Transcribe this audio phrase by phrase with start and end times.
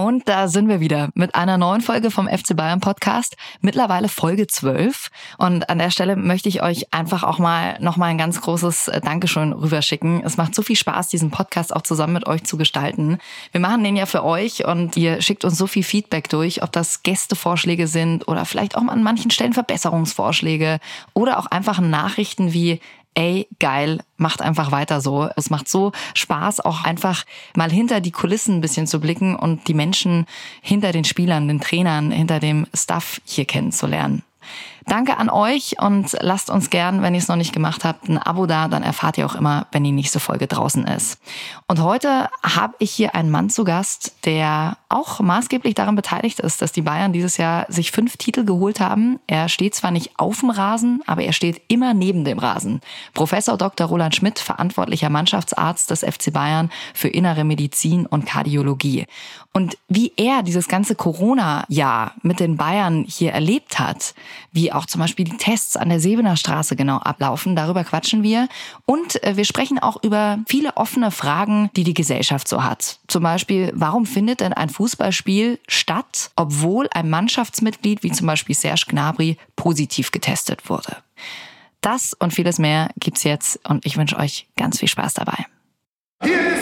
[0.00, 4.46] Und da sind wir wieder mit einer neuen Folge vom FC Bayern Podcast, mittlerweile Folge
[4.46, 5.10] 12.
[5.36, 9.02] Und an der Stelle möchte ich euch einfach auch mal nochmal ein ganz großes äh,
[9.02, 10.22] Dankeschön rüberschicken.
[10.24, 13.18] Es macht so viel Spaß, diesen Podcast auch zusammen mit euch zu gestalten.
[13.52, 16.72] Wir machen den ja für euch und ihr schickt uns so viel Feedback durch, ob
[16.72, 20.78] das Gästevorschläge sind oder vielleicht auch an manchen Stellen Verbesserungsvorschläge
[21.12, 22.80] oder auch einfach Nachrichten wie,
[23.14, 25.28] ey, geil, macht einfach weiter so.
[25.36, 27.24] Es macht so Spaß, auch einfach
[27.56, 30.26] mal hinter die Kulissen ein bisschen zu blicken und die Menschen
[30.60, 34.22] hinter den Spielern, den Trainern, hinter dem Staff hier kennenzulernen.
[34.90, 38.18] Danke an euch und lasst uns gern, wenn ihr es noch nicht gemacht habt, ein
[38.18, 41.20] Abo da, dann erfahrt ihr auch immer, wenn die nächste Folge draußen ist.
[41.68, 46.60] Und heute habe ich hier einen Mann zu Gast, der auch maßgeblich daran beteiligt ist,
[46.60, 49.20] dass die Bayern dieses Jahr sich fünf Titel geholt haben.
[49.28, 52.80] Er steht zwar nicht auf dem Rasen, aber er steht immer neben dem Rasen.
[53.14, 53.86] Professor Dr.
[53.86, 59.06] Roland Schmidt, verantwortlicher Mannschaftsarzt des FC Bayern für innere Medizin und Kardiologie.
[59.52, 64.14] Und wie er dieses ganze Corona-Jahr mit den Bayern hier erlebt hat,
[64.52, 68.48] wie auch zum Beispiel die Tests an der Sebener Straße genau ablaufen, darüber quatschen wir.
[68.86, 72.98] Und äh, wir sprechen auch über viele offene Fragen, die die Gesellschaft so hat.
[73.08, 78.84] Zum Beispiel, warum findet denn ein Fußballspiel statt, obwohl ein Mannschaftsmitglied wie zum Beispiel Serge
[78.88, 80.96] Gnabry positiv getestet wurde?
[81.80, 85.46] Das und vieles mehr gibt's jetzt und ich wünsche euch ganz viel Spaß dabei.
[86.22, 86.59] Hier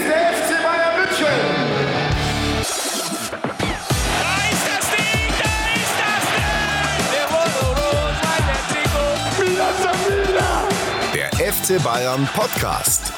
[11.68, 13.12] FC Bayern Podcast.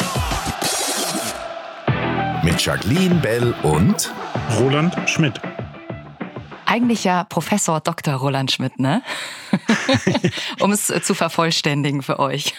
[2.43, 4.13] Mit Jacqueline Bell und
[4.59, 5.41] Roland Schmidt.
[6.67, 8.15] Eigentlich ja Professor Dr.
[8.15, 9.03] Roland Schmidt, ne?
[10.61, 12.55] um es zu vervollständigen für euch.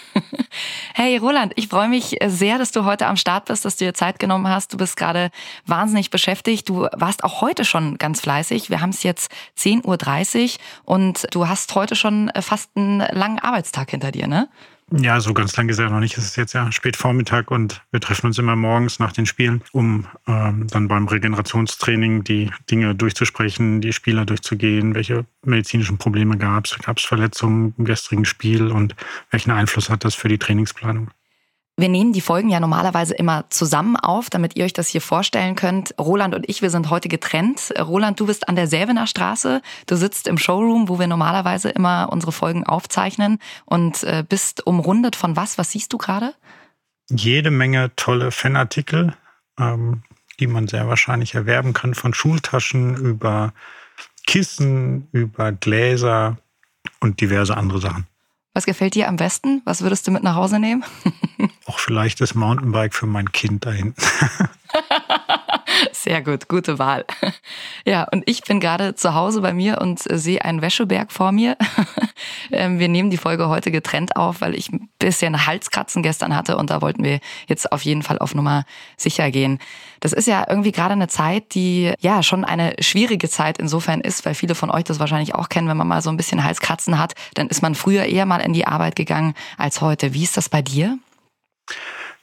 [0.94, 3.94] hey Roland, ich freue mich sehr, dass du heute am Start bist, dass du dir
[3.94, 4.72] Zeit genommen hast.
[4.72, 5.30] Du bist gerade
[5.66, 6.70] wahnsinnig beschäftigt.
[6.70, 8.70] Du warst auch heute schon ganz fleißig.
[8.70, 13.92] Wir haben es jetzt 10.30 Uhr und du hast heute schon fast einen langen Arbeitstag
[13.92, 14.48] hinter dir, ne?
[14.94, 16.18] Ja, so ganz lang ist er noch nicht.
[16.18, 19.62] Es ist jetzt ja spät Vormittag und wir treffen uns immer morgens nach den Spielen,
[19.72, 26.66] um ähm, dann beim Regenerationstraining die Dinge durchzusprechen, die Spieler durchzugehen, welche medizinischen Probleme gab
[26.66, 28.96] es, gab es Verletzungen im gestrigen Spiel und
[29.30, 31.10] welchen Einfluss hat das für die Trainingsplanung.
[31.78, 35.56] Wir nehmen die Folgen ja normalerweise immer zusammen auf, damit ihr euch das hier vorstellen
[35.56, 35.96] könnt.
[35.98, 37.74] Roland und ich, wir sind heute getrennt.
[37.80, 39.62] Roland, du bist an der Sävener Straße.
[39.88, 45.16] Du sitzt im Showroom, wo wir normalerweise immer unsere Folgen aufzeichnen und äh, bist umrundet
[45.16, 45.58] von was?
[45.58, 46.34] Was siehst du gerade?
[47.10, 49.16] Jede Menge tolle Fanartikel,
[49.60, 50.04] ähm,
[50.40, 53.54] die man sehr wahrscheinlich erwerben kann, von Schultaschen über
[54.28, 56.38] Kissen, über Gläser
[57.00, 58.08] und diverse andere Sachen.
[58.54, 59.62] Was gefällt dir am besten?
[59.64, 60.84] Was würdest du mit nach Hause nehmen?
[61.66, 64.02] Auch vielleicht das Mountainbike für mein Kind da hinten.
[66.04, 67.06] Sehr gut, gute Wahl.
[67.86, 71.58] Ja, und ich bin gerade zu Hause bei mir und sehe einen Wäscheberg vor mir.
[72.52, 76.58] Ähm, wir nehmen die Folge heute getrennt auf, weil ich ein bisschen Halskratzen gestern hatte
[76.58, 78.66] und da wollten wir jetzt auf jeden Fall auf Nummer
[78.98, 79.58] sicher gehen.
[80.02, 84.26] Das ist ja irgendwie gerade eine Zeit, die ja schon eine schwierige Zeit insofern ist,
[84.26, 87.00] weil viele von euch das wahrscheinlich auch kennen, wenn man mal so ein bisschen Halskratzen
[87.00, 90.14] hat, dann ist man früher eher mal in die Arbeit gegangen als heute.
[90.14, 91.00] Wie ist das bei dir?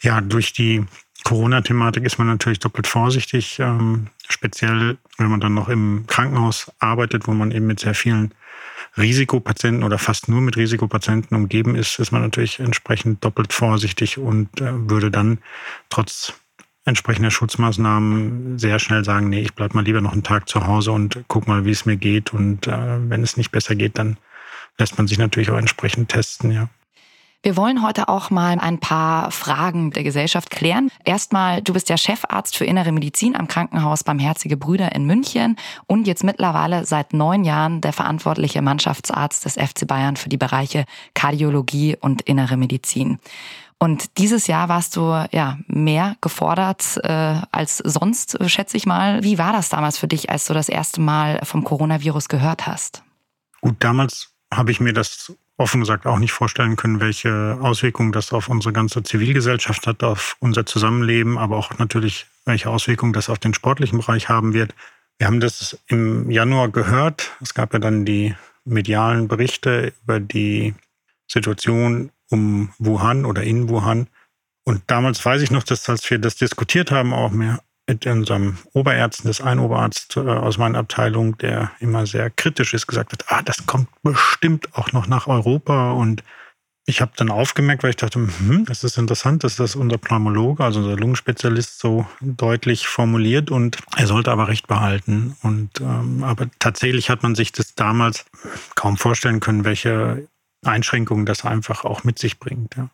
[0.00, 0.84] Ja, durch die
[1.24, 7.26] Corona-Thematik ist man natürlich doppelt vorsichtig, ähm, speziell wenn man dann noch im Krankenhaus arbeitet,
[7.26, 8.32] wo man eben mit sehr vielen
[8.96, 14.60] Risikopatienten oder fast nur mit Risikopatienten umgeben ist, ist man natürlich entsprechend doppelt vorsichtig und
[14.60, 15.38] äh, würde dann
[15.90, 16.34] trotz
[16.84, 20.92] entsprechender Schutzmaßnahmen sehr schnell sagen, nee, ich bleib mal lieber noch einen Tag zu Hause
[20.92, 22.32] und guck mal, wie es mir geht.
[22.32, 24.16] Und äh, wenn es nicht besser geht, dann
[24.78, 26.68] lässt man sich natürlich auch entsprechend testen, ja.
[27.40, 30.90] Wir wollen heute auch mal ein paar Fragen der Gesellschaft klären.
[31.04, 35.56] Erstmal, du bist ja Chefarzt für innere Medizin am Krankenhaus Barmherzige Brüder in München
[35.86, 40.84] und jetzt mittlerweile seit neun Jahren der verantwortliche Mannschaftsarzt des FC Bayern für die Bereiche
[41.14, 43.20] Kardiologie und innere Medizin.
[43.78, 49.22] Und dieses Jahr warst du ja mehr gefordert äh, als sonst, schätze ich mal.
[49.22, 53.04] Wie war das damals für dich, als du das erste Mal vom Coronavirus gehört hast?
[53.60, 58.32] Gut, damals habe ich mir das offen gesagt auch nicht vorstellen können, welche Auswirkungen das
[58.32, 63.38] auf unsere ganze Zivilgesellschaft hat, auf unser Zusammenleben, aber auch natürlich, welche Auswirkungen das auf
[63.38, 64.74] den sportlichen Bereich haben wird.
[65.18, 67.36] Wir haben das im Januar gehört.
[67.40, 70.74] Es gab ja dann die medialen Berichte über die
[71.26, 74.06] Situation um Wuhan oder in Wuhan.
[74.64, 78.58] Und damals weiß ich noch, dass als wir das diskutiert haben, auch mehr mit unserem
[78.74, 83.24] Oberärzten, das ein Oberarzt äh, aus meiner Abteilung, der immer sehr kritisch ist, gesagt hat,
[83.28, 86.22] ah, das kommt bestimmt auch noch nach Europa und
[86.88, 90.64] ich habe dann aufgemerkt, weil ich dachte, hm, das ist interessant, dass das unser Pneumologe,
[90.64, 95.36] also unser Lungenspezialist, so deutlich formuliert und er sollte aber recht behalten.
[95.42, 98.24] Und ähm, aber tatsächlich hat man sich das damals
[98.74, 100.26] kaum vorstellen können, welche
[100.64, 102.74] Einschränkungen das einfach auch mit sich bringt.
[102.76, 102.88] Ja.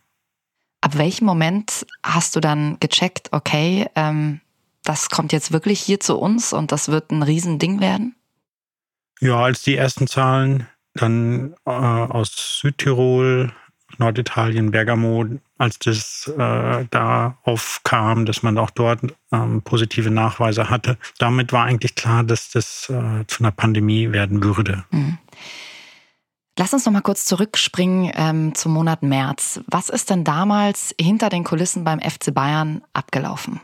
[0.80, 4.40] Ab welchem Moment hast du dann gecheckt, okay, ähm,
[4.84, 8.14] das kommt jetzt wirklich hier zu uns und das wird ein Riesending werden?
[9.20, 13.52] Ja, als die ersten Zahlen dann äh, aus Südtirol
[13.98, 15.24] Norditalien, Bergamo,
[15.58, 19.00] als das äh, da aufkam, dass man auch dort
[19.32, 20.98] ähm, positive Nachweise hatte.
[21.18, 24.84] Damit war eigentlich klar, dass das äh, zu einer Pandemie werden würde.
[24.90, 25.18] Mhm.
[26.58, 29.60] Lass uns noch mal kurz zurückspringen ähm, zum Monat März.
[29.66, 33.60] Was ist denn damals hinter den Kulissen beim FC Bayern abgelaufen?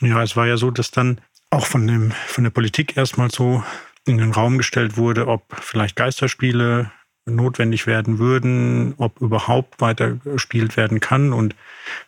[0.00, 1.20] Ja, es war ja so, dass dann
[1.50, 3.62] auch von, dem, von der Politik erstmal so
[4.04, 6.90] in den Raum gestellt wurde, ob vielleicht Geisterspiele
[7.28, 11.32] notwendig werden würden, ob überhaupt weitergespielt werden kann.
[11.32, 11.56] Und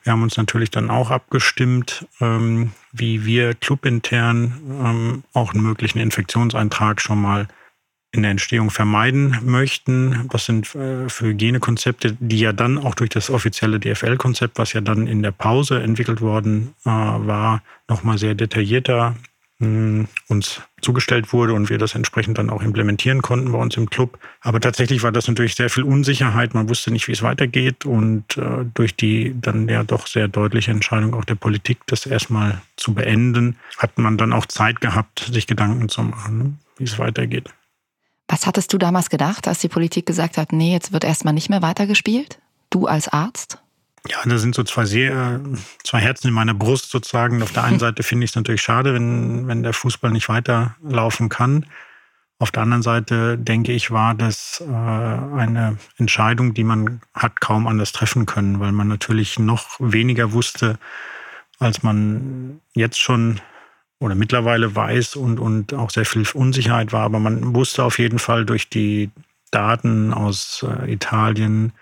[0.05, 5.99] wir haben uns natürlich dann auch abgestimmt, ähm, wie wir clubintern ähm, auch einen möglichen
[5.99, 7.49] Infektionseintrag schon mal
[8.11, 10.29] in der Entstehung vermeiden möchten.
[10.31, 14.81] Was sind äh, für Hygienekonzepte, die ja dann auch durch das offizielle DFL-Konzept, was ja
[14.81, 19.15] dann in der Pause entwickelt worden äh, war, nochmal sehr detaillierter
[19.61, 24.17] uns zugestellt wurde und wir das entsprechend dann auch implementieren konnten bei uns im Club.
[24.41, 26.55] Aber tatsächlich war das natürlich sehr viel Unsicherheit.
[26.55, 30.71] Man wusste nicht, wie es weitergeht und äh, durch die dann ja doch sehr deutliche
[30.71, 35.49] Entscheidung auch der Politik, das erstmal zu beenden, hat man dann auch Zeit gehabt, sich
[35.49, 37.53] Gedanken zu machen, ne, wie es weitergeht.
[38.29, 41.49] Was hattest du damals gedacht, als die Politik gesagt hat, nee, jetzt wird erstmal nicht
[41.49, 42.39] mehr weitergespielt?
[42.71, 43.59] Du als Arzt?
[44.07, 45.41] Ja, da sind so zwei sehr,
[45.83, 47.43] zwei Herzen in meiner Brust sozusagen.
[47.43, 51.31] Auf der einen Seite finde ich es natürlich schade, wenn, wenn der Fußball nicht weiterlaufen
[51.31, 51.67] kann.
[52.39, 57.67] Auf der anderen Seite denke ich, war das äh, eine Entscheidung, die man hat kaum
[57.67, 60.79] anders treffen können, weil man natürlich noch weniger wusste,
[61.59, 63.41] als man jetzt schon
[64.01, 67.03] oder mittlerweile weiß und, und auch sehr viel Unsicherheit war.
[67.03, 69.11] Aber man wusste auf jeden Fall durch die
[69.51, 71.73] Daten aus äh, Italien,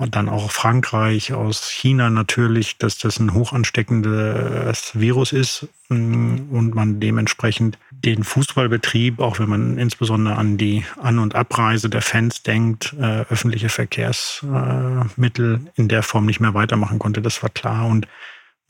[0.00, 6.74] und dann auch Frankreich, aus China natürlich, dass das ein hochansteckendes Virus ist mm, und
[6.74, 12.42] man dementsprechend den Fußballbetrieb, auch wenn man insbesondere an die An- und Abreise der Fans
[12.42, 17.20] denkt, äh, öffentliche Verkehrsmittel in der Form nicht mehr weitermachen konnte.
[17.20, 17.86] Das war klar.
[17.86, 18.08] Und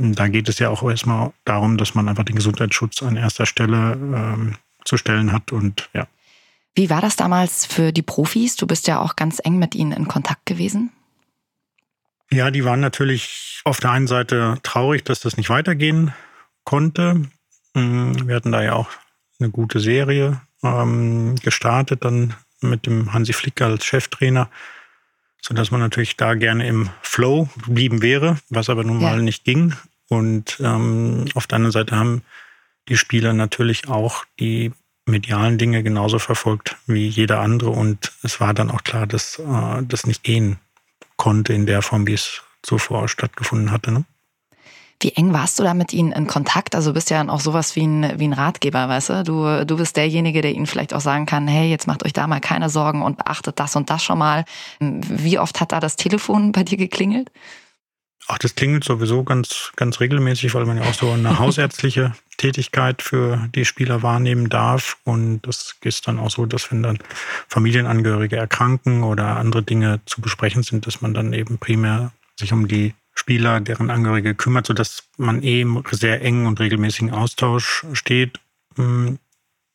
[0.00, 3.92] da geht es ja auch erstmal darum, dass man einfach den Gesundheitsschutz an erster Stelle
[3.92, 5.52] ähm, zu stellen hat.
[5.52, 6.06] Und ja.
[6.74, 8.56] Wie war das damals für die Profis?
[8.56, 10.90] Du bist ja auch ganz eng mit ihnen in Kontakt gewesen.
[12.32, 16.14] Ja, die waren natürlich auf der einen Seite traurig, dass das nicht weitergehen
[16.64, 17.28] konnte.
[17.74, 18.88] Mm, wir hatten da ja auch
[19.38, 24.48] eine gute Serie ähm, gestartet, dann mit dem Hansi Flick als Cheftrainer,
[25.42, 29.10] sodass man natürlich da gerne im Flow geblieben wäre, was aber nun ja.
[29.10, 29.74] mal nicht ging.
[30.10, 32.22] Und ähm, auf der anderen Seite haben
[32.88, 34.72] die Spieler natürlich auch die
[35.06, 37.70] medialen Dinge genauso verfolgt wie jeder andere.
[37.70, 40.58] Und es war dann auch klar, dass äh, das nicht gehen
[41.16, 43.92] konnte in der Form, wie es zuvor stattgefunden hatte.
[43.92, 44.04] Ne?
[45.00, 46.74] Wie eng warst du da mit ihnen in Kontakt?
[46.74, 49.22] Also bist ja dann auch sowas wie ein, wie ein Ratgeber, weißt du?
[49.22, 49.64] du?
[49.64, 52.40] Du bist derjenige, der ihnen vielleicht auch sagen kann, hey, jetzt macht euch da mal
[52.40, 54.44] keine Sorgen und beachtet das und das schon mal.
[54.80, 57.30] Wie oft hat da das Telefon bei dir geklingelt?
[58.28, 63.02] Ach, das klingelt sowieso ganz, ganz regelmäßig, weil man ja auch so eine hausärztliche Tätigkeit
[63.02, 64.98] für die Spieler wahrnehmen darf.
[65.04, 66.98] Und das ist dann auch so, dass wenn dann
[67.48, 72.68] Familienangehörige erkranken oder andere Dinge zu besprechen sind, dass man dann eben primär sich um
[72.68, 78.40] die Spieler, deren Angehörige kümmert, sodass man eben im sehr engen und regelmäßigen Austausch steht.
[78.76, 79.18] Hm,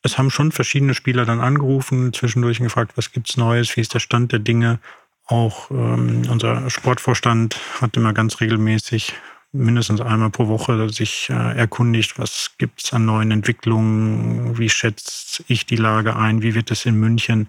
[0.02, 4.00] es haben schon verschiedene Spieler dann angerufen, zwischendurch gefragt, was gibt's Neues, wie ist der
[4.00, 4.80] Stand der Dinge.
[5.28, 9.14] Auch ähm, unser Sportvorstand hat immer ganz regelmäßig
[9.52, 15.44] mindestens einmal pro Woche sich äh, erkundigt, was gibt es an neuen Entwicklungen, wie schätze
[15.48, 17.48] ich die Lage ein, wie wird es in München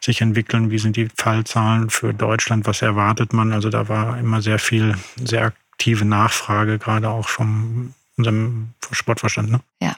[0.00, 3.52] sich entwickeln, wie sind die Fallzahlen für Deutschland, was erwartet man.
[3.52, 9.50] Also da war immer sehr viel, sehr aktive Nachfrage, gerade auch von unserem Sportverstand.
[9.50, 9.60] Ne?
[9.82, 9.96] Ja.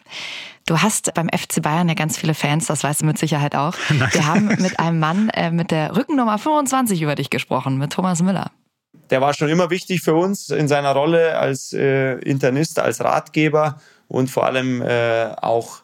[0.66, 3.74] Du hast beim FC Bayern ja ganz viele Fans, das weißt du mit Sicherheit auch.
[3.88, 8.22] Wir haben mit einem Mann äh, mit der Rückennummer 25 über dich gesprochen, mit Thomas
[8.22, 8.50] Müller.
[9.10, 13.80] Der war schon immer wichtig für uns in seiner Rolle als äh, Internist, als Ratgeber
[14.08, 15.82] und vor allem äh, auch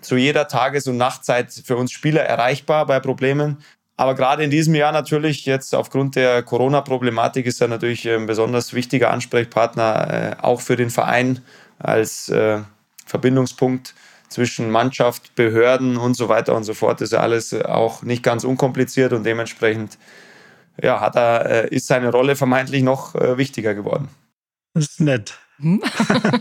[0.00, 3.58] zu jeder Tages- und Nachtzeit für uns Spieler erreichbar bei Problemen.
[3.96, 8.74] Aber gerade in diesem Jahr natürlich, jetzt aufgrund der Corona-Problematik, ist er natürlich ein besonders
[8.74, 11.40] wichtiger Ansprechpartner, äh, auch für den Verein
[11.78, 12.60] als äh,
[13.04, 13.94] Verbindungspunkt
[14.28, 18.44] zwischen Mannschaft, Behörden und so weiter und so fort ist ja alles auch nicht ganz
[18.44, 19.98] unkompliziert und dementsprechend
[20.82, 24.08] ja, hat er, ist seine Rolle vermeintlich noch wichtiger geworden.
[24.74, 25.38] Das ist nett.
[25.58, 25.82] Hm?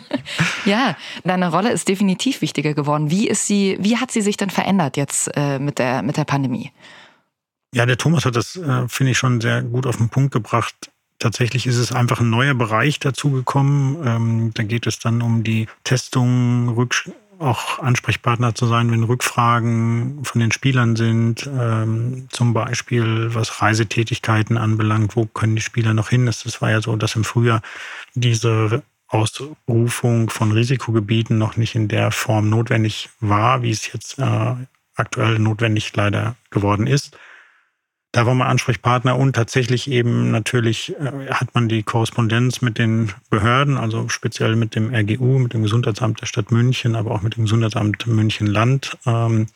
[0.66, 3.10] ja, deine Rolle ist definitiv wichtiger geworden.
[3.10, 6.26] Wie ist sie, wie hat sie sich denn verändert jetzt äh, mit, der, mit der
[6.26, 6.72] Pandemie?
[7.74, 10.92] Ja, der Thomas hat das, äh, finde ich, schon sehr gut auf den Punkt gebracht.
[11.20, 13.98] Tatsächlich ist es einfach ein neuer Bereich dazugekommen.
[14.06, 20.24] Ähm, da geht es dann um die Testung, Rücksch auch Ansprechpartner zu sein, wenn Rückfragen
[20.24, 26.10] von den Spielern sind, ähm, zum Beispiel was Reisetätigkeiten anbelangt, wo können die Spieler noch
[26.10, 26.26] hin?
[26.26, 27.62] Das, war ja so, dass im Frühjahr
[28.14, 34.56] diese Ausrufung von Risikogebieten noch nicht in der Form notwendig war, wie es jetzt äh,
[34.96, 37.18] aktuell notwendig leider geworden ist.
[38.16, 43.12] Da war man Ansprechpartner und tatsächlich eben natürlich äh, hat man die Korrespondenz mit den
[43.30, 47.36] Behörden, also speziell mit dem RGU, mit dem Gesundheitsamt der Stadt München, aber auch mit
[47.36, 49.48] dem Gesundheitsamt München Land ähm,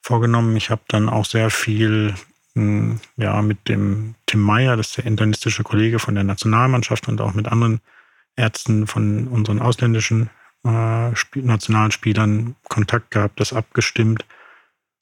[0.00, 0.56] vorgenommen.
[0.56, 2.14] Ich habe dann auch sehr viel
[2.54, 7.08] mh, hm, ja, mit dem Tim Meyer, das ist der internistische Kollege von der Nationalmannschaft
[7.08, 7.82] und auch mit anderen
[8.36, 10.30] Ärzten von unseren ausländischen
[10.64, 14.24] äh, Nationalspielern Kontakt gehabt, das abgestimmt,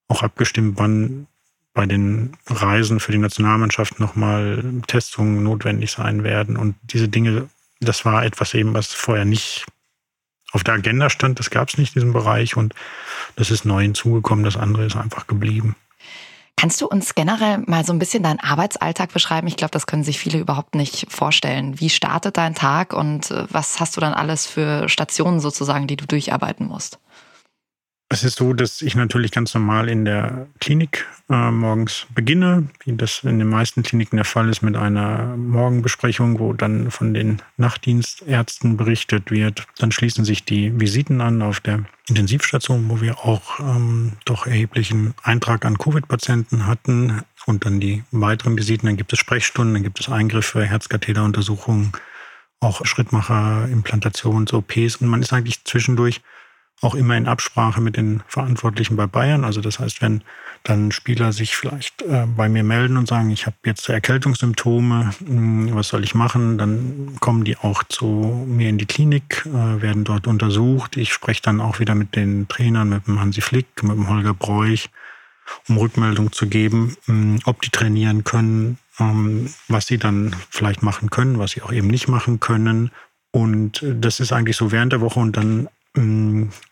[0.09, 1.29] auch abgestimmt, wann
[1.77, 6.57] bei den Reisen für die Nationalmannschaft nochmal Testungen notwendig sein werden.
[6.57, 7.49] Und diese Dinge,
[7.81, 9.67] das war etwas eben, was vorher nicht
[10.53, 11.39] auf der Agenda stand.
[11.39, 12.75] Das gab es nicht in diesem Bereich und
[13.37, 14.43] das ist neu hinzugekommen.
[14.43, 15.77] Das andere ist einfach geblieben.
[16.57, 19.47] Kannst du uns generell mal so ein bisschen deinen Arbeitsalltag beschreiben?
[19.47, 21.79] Ich glaube, das können sich viele überhaupt nicht vorstellen.
[21.79, 25.97] Wie startet dein Tag und äh, was hast du dann alles für Stationen sozusagen, die
[25.97, 26.99] du durcharbeiten musst?
[28.09, 32.97] Es ist so, dass ich natürlich ganz normal in der Klinik äh, morgens beginne, wie
[32.97, 37.43] das in den meisten Kliniken der Fall ist, mit einer Morgenbesprechung, wo dann von den
[37.57, 39.67] Nachtdienstärzten berichtet wird.
[39.79, 45.15] Dann schließen sich die Visiten an auf der Intensivstation, wo wir auch ähm, doch erheblichen
[45.25, 47.23] Eintrag an Covid-Patienten hatten.
[47.45, 51.91] Und dann die weiteren Visiten, dann gibt es Sprechstunden, dann gibt es Eingriffe, Herzkatheteruntersuchungen,
[52.61, 54.97] auch Schrittmacher, Implantations, OPs.
[54.97, 56.21] Und man ist eigentlich zwischendurch
[56.83, 59.45] auch immer in Absprache mit den Verantwortlichen bei Bayern.
[59.45, 60.23] Also das heißt, wenn
[60.63, 65.29] dann Spieler sich vielleicht äh, bei mir melden und sagen, ich habe jetzt Erkältungssymptome, mh,
[65.29, 69.81] hm, was soll ich machen, dann kommen die auch zu mir in die Klinik, äh,
[69.81, 70.97] werden dort untersucht.
[70.97, 74.35] Ich spreche dann auch wieder mit den Trainern, mit dem Hansi Flick, mit dem Holger
[74.35, 74.91] Bräuch,
[75.69, 80.83] um Rückmeldung zu geben, mh, hm, ob die trainieren können, ähm, was sie dann vielleicht
[80.83, 82.91] machen können, was sie auch eben nicht machen können.
[83.31, 85.69] Und das ist eigentlich so während der Woche und dann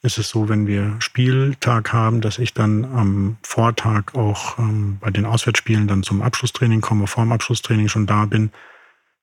[0.03, 5.11] ist es so, wenn wir Spieltag haben, dass ich dann am Vortag auch ähm, bei
[5.11, 8.51] den Auswärtsspielen dann zum Abschlusstraining komme, vor dem Abschlusstraining schon da bin.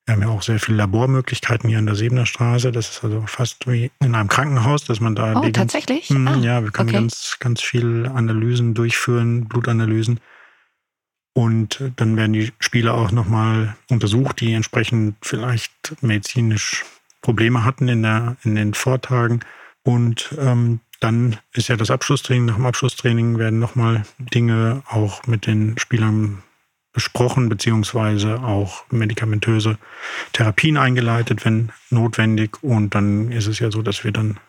[0.05, 2.72] Wir haben ja auch sehr viele Labormöglichkeiten hier an der Sebener Straße.
[2.72, 5.39] Das ist also fast wie in einem Krankenhaus, dass man da.
[5.39, 6.10] Oh, tatsächlich?
[6.10, 6.98] Ganz, ah, ja, wir können okay.
[6.98, 10.20] ganz, ganz viel Analysen durchführen, Blutanalysen.
[11.34, 16.84] Und dann werden die Spieler auch nochmal untersucht, die entsprechend vielleicht medizinisch
[17.22, 19.41] Probleme hatten in, der, in den Vortagen.
[19.84, 22.46] Und ähm, dann ist ja das Abschlusstraining.
[22.46, 26.44] Nach dem Abschlusstraining werden nochmal Dinge auch mit den Spielern
[26.94, 29.78] besprochen, beziehungsweise auch medikamentöse
[30.34, 32.62] Therapien eingeleitet, wenn notwendig.
[32.64, 34.40] Und dann ist es ja so, dass wir dann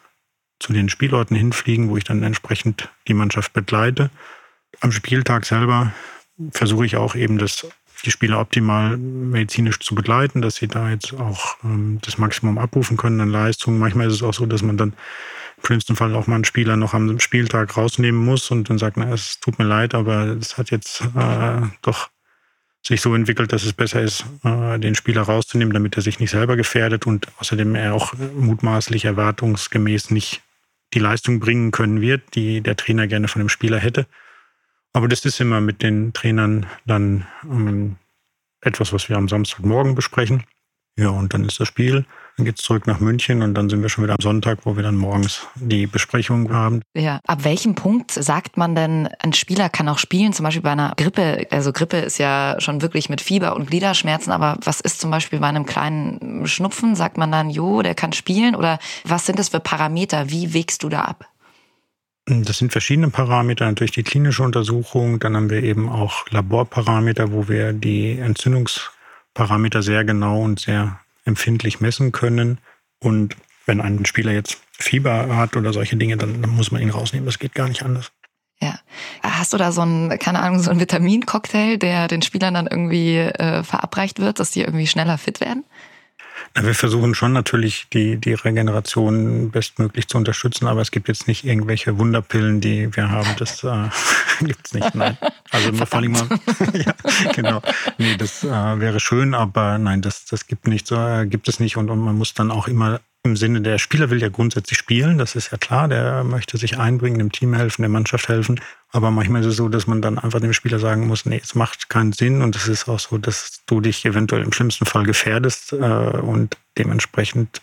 [0.59, 4.11] zu den Spielorten hinfliegen, wo ich dann entsprechend die Mannschaft begleite.
[4.81, 5.93] Am Spieltag selber
[6.51, 7.67] versuche ich auch eben das,
[8.05, 12.97] die Spieler optimal medizinisch zu begleiten, dass sie da jetzt auch ähm, das Maximum abrufen
[12.97, 13.79] können an Leistung.
[13.79, 14.95] Manchmal ist es auch so, dass man dann
[15.59, 18.97] im schlimmsten Fall auch mal einen Spieler noch am Spieltag rausnehmen muss und dann sagt,
[18.97, 22.11] na, es tut mir leid, aber es hat jetzt äh, doch
[22.85, 26.31] sich so entwickelt, dass es besser ist, äh, den Spieler rauszunehmen, damit er sich nicht
[26.31, 30.43] selber gefährdet und außerdem er auch mutmaßlich erwartungsgemäß nicht
[30.95, 34.07] die Leistung bringen können wird, die der Trainer gerne von dem Spieler hätte.
[34.93, 37.97] Aber das ist immer mit den Trainern dann ähm,
[38.61, 40.45] etwas, was wir am Samstagmorgen besprechen.
[40.99, 42.05] Ja, und dann ist das Spiel.
[42.37, 44.77] Dann geht es zurück nach München und dann sind wir schon wieder am Sonntag, wo
[44.77, 46.83] wir dann morgens die Besprechung haben.
[46.95, 50.73] Ja, ab welchem Punkt sagt man denn, ein Spieler kann auch spielen, zum Beispiel bei
[50.73, 51.47] einer Grippe?
[51.51, 55.41] Also Grippe ist ja schon wirklich mit Fieber und Gliederschmerzen, aber was ist zum Beispiel
[55.41, 56.95] bei einem kleinen Schnupfen?
[56.95, 58.55] Sagt man dann, jo, der kann spielen?
[58.55, 60.31] Oder was sind das für Parameter?
[60.31, 61.32] Wie wägst du da ab?
[62.27, 67.49] Das sind verschiedene Parameter, natürlich die klinische Untersuchung, dann haben wir eben auch Laborparameter, wo
[67.49, 72.59] wir die Entzündungsparameter sehr genau und sehr empfindlich messen können.
[73.01, 73.37] Und
[73.67, 77.27] wenn ein Spieler jetzt Fieber hat oder solche Dinge, dann, muss man ihn rausnehmen.
[77.27, 78.13] Das geht gar nicht anders.
[78.61, 78.79] Ja.
[79.23, 83.17] Hast du da so einen, keine Ahnung, so einen Vitamincocktail, der den Spielern dann irgendwie
[83.17, 85.65] äh, verabreicht wird, dass die irgendwie schneller fit werden?
[86.55, 91.45] Wir versuchen schon natürlich die, die Regeneration bestmöglich zu unterstützen, aber es gibt jetzt nicht
[91.45, 93.29] irgendwelche Wunderpillen, die wir haben.
[93.39, 93.89] Das äh,
[94.45, 94.95] gibt es nicht.
[94.95, 95.17] Nein.
[95.51, 96.29] Also vor allem mal,
[96.75, 96.95] ja,
[97.33, 97.63] genau.
[97.99, 101.61] Nee, das äh, wäre schön, aber nein, das, das gibt nicht so, äh, gibt es
[101.61, 104.79] nicht und, und man muss dann auch immer im Sinne der Spieler will ja grundsätzlich
[104.79, 108.61] spielen, das ist ja klar, der möchte sich einbringen, dem Team helfen, der Mannschaft helfen.
[108.91, 111.55] Aber manchmal ist es so, dass man dann einfach dem Spieler sagen muss, nee, es
[111.55, 115.05] macht keinen Sinn und es ist auch so, dass du dich eventuell im schlimmsten Fall
[115.05, 117.63] gefährdest äh, und dementsprechend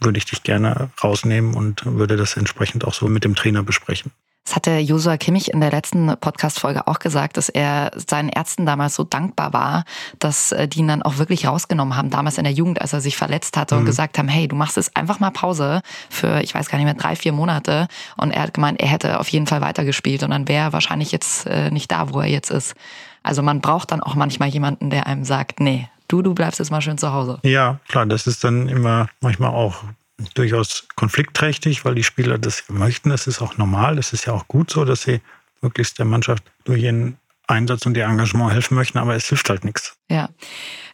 [0.00, 4.10] würde ich dich gerne rausnehmen und würde das entsprechend auch so mit dem Trainer besprechen.
[4.48, 8.94] Das hatte Josua Kimmich in der letzten Podcast-Folge auch gesagt, dass er seinen Ärzten damals
[8.94, 9.84] so dankbar war,
[10.20, 13.02] dass äh, die ihn dann auch wirklich rausgenommen haben, damals in der Jugend, als er
[13.02, 13.80] sich verletzt hatte mhm.
[13.80, 16.86] und gesagt haben, hey, du machst es einfach mal Pause für, ich weiß gar nicht
[16.86, 17.88] mehr, drei, vier Monate.
[18.16, 21.12] Und er hat gemeint, er hätte auf jeden Fall weitergespielt und dann wäre er wahrscheinlich
[21.12, 22.74] jetzt äh, nicht da, wo er jetzt ist.
[23.22, 26.70] Also man braucht dann auch manchmal jemanden, der einem sagt, nee, du, du bleibst jetzt
[26.70, 27.38] mal schön zu Hause.
[27.42, 29.84] Ja, klar, das ist dann immer manchmal auch
[30.34, 33.10] durchaus konfliktträchtig, weil die Spieler das möchten.
[33.10, 33.96] Das ist auch normal.
[33.96, 35.20] Das ist ja auch gut so, dass sie
[35.60, 39.64] möglichst der Mannschaft durch ihren Einsatz und ihr Engagement helfen möchten, aber es hilft halt
[39.64, 39.96] nichts.
[40.10, 40.28] Ja.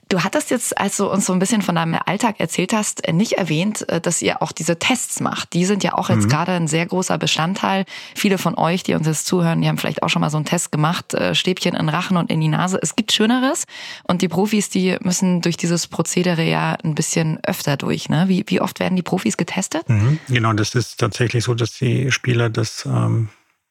[0.08, 3.32] Du hattest jetzt, als du uns so ein bisschen von deinem Alltag erzählt hast, nicht
[3.32, 5.52] erwähnt, äh, dass ihr auch diese Tests macht.
[5.52, 6.28] Die sind ja auch jetzt mhm.
[6.28, 7.84] gerade ein sehr großer Bestandteil.
[8.14, 10.46] Viele von euch, die uns jetzt zuhören, die haben vielleicht auch schon mal so einen
[10.46, 12.78] Test gemacht, äh, Stäbchen in Rachen und in die Nase.
[12.80, 13.64] Es gibt Schöneres.
[14.04, 18.08] Und die Profis, die müssen durch dieses Prozedere ja ein bisschen öfter durch.
[18.08, 18.24] Ne?
[18.28, 19.88] Wie, wie oft werden die Profis getestet?
[19.88, 20.18] Mhm.
[20.28, 23.28] Genau, das ist tatsächlich so, dass die Spieler das ähm,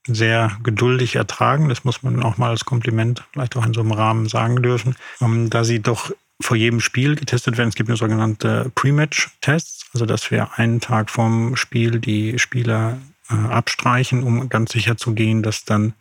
[0.08, 1.70] sehr geduldig ertragen.
[1.70, 4.96] Das muss man auch mal als Kompliment vielleicht auch in so einem Rahmen sagen dürfen,
[5.22, 6.12] ähm, da sie doch
[6.42, 7.70] vor jedem Spiel getestet werden.
[7.70, 12.98] Es gibt eine sogenannte Pre-Match-Tests, also dass wir einen Tag vorm Spiel die Spieler
[13.30, 15.94] äh, abstreichen, um ganz sicher zu gehen, dass dann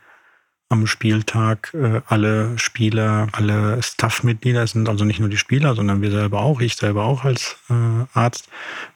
[0.73, 6.11] am Spieltag äh, alle Spieler, alle Staff-Mitglieder sind also nicht nur die Spieler, sondern wir
[6.11, 7.75] selber auch, ich selber auch als äh,
[8.15, 8.49] Arzt,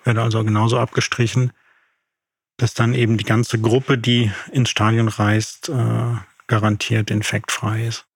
[0.03, 1.53] werde also genauso abgestrichen,
[2.57, 6.15] dass dann eben die ganze Gruppe, die ins Stadion reist, äh,
[6.47, 8.07] garantiert infektfrei ist.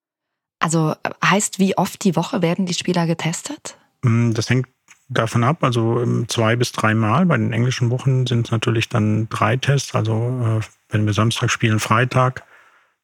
[0.61, 3.77] Also heißt, wie oft die Woche werden die Spieler getestet?
[4.03, 4.67] Mm, das hängt
[5.09, 7.25] davon ab, also ähm, zwei bis dreimal.
[7.25, 9.95] Bei den englischen Wochen sind es natürlich dann drei Tests.
[9.95, 12.43] Also äh, wenn wir Samstag spielen, Freitag,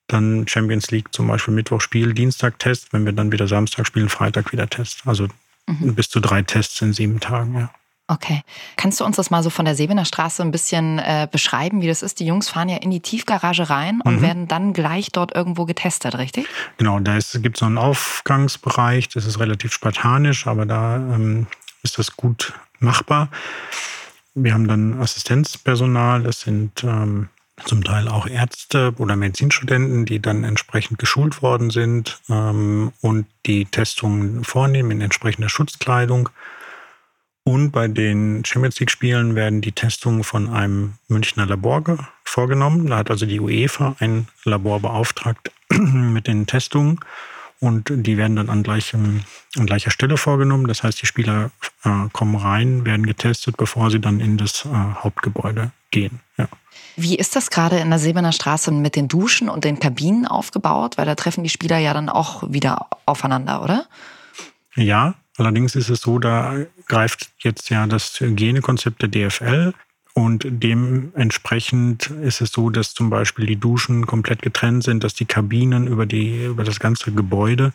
[0.07, 2.93] dann Champions League zum Beispiel Mittwoch Spiel, Dienstag Test.
[2.93, 5.01] Wenn wir dann wieder Samstag spielen, Freitag wieder Test.
[5.05, 5.27] Also
[5.67, 5.95] mhm.
[5.95, 7.71] bis zu drei Tests in sieben Tagen, ja.
[8.09, 8.41] Okay.
[8.77, 11.87] Kannst du uns das mal so von der Sebener Straße ein bisschen äh, beschreiben, wie
[11.87, 12.21] das ist?
[12.21, 14.21] Die Jungs fahren ja in die Tiefgarage rein und mhm.
[14.21, 16.47] werden dann gleich dort irgendwo getestet, richtig?
[16.77, 21.47] Genau, da gibt es so einen Aufgangsbereich, das ist relativ spartanisch, aber da ähm,
[21.83, 23.27] ist das gut machbar.
[24.35, 27.27] Wir haben dann Assistenzpersonal, das sind ähm,
[27.65, 33.65] zum Teil auch Ärzte oder Medizinstudenten, die dann entsprechend geschult worden sind ähm, und die
[33.65, 36.29] Testungen vornehmen in entsprechender Schutzkleidung.
[37.47, 41.81] Und bei den Champions League-Spielen werden die Testungen von einem Münchner Labor
[42.25, 42.87] vorgenommen.
[42.87, 46.99] Da hat also die UEFA ein Labor beauftragt mit den Testungen.
[47.61, 49.21] Und die werden dann an, gleichem,
[49.55, 50.67] an gleicher Stelle vorgenommen.
[50.67, 51.51] Das heißt, die Spieler
[51.85, 56.19] äh, kommen rein, werden getestet, bevor sie dann in das äh, Hauptgebäude gehen.
[56.37, 56.49] Ja.
[56.97, 60.97] Wie ist das gerade in der Sebener Straße mit den Duschen und den Kabinen aufgebaut?
[60.97, 63.85] Weil da treffen die Spieler ja dann auch wieder aufeinander, oder?
[64.75, 66.55] Ja, Allerdings ist es so, da
[66.87, 69.73] greift jetzt ja das Hygienekonzept der DFL
[70.17, 75.25] und dementsprechend ist es so, dass zum Beispiel die Duschen komplett getrennt sind, dass die
[75.25, 77.71] Kabinen über, die, über das ganze Gebäude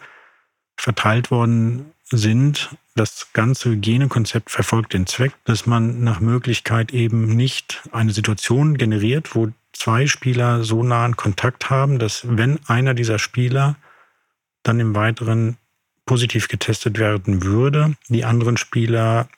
[0.77, 2.77] verteilt worden sind.
[2.97, 9.37] Das ganze Hygienekonzept verfolgt den Zweck, dass man nach Möglichkeit eben nicht eine Situation generiert,
[9.37, 13.77] wo zwei Spieler so nahen Kontakt haben, dass wenn einer dieser Spieler
[14.65, 15.59] dann im Weiteren
[16.07, 19.29] positiv getestet werden würde, die anderen Spieler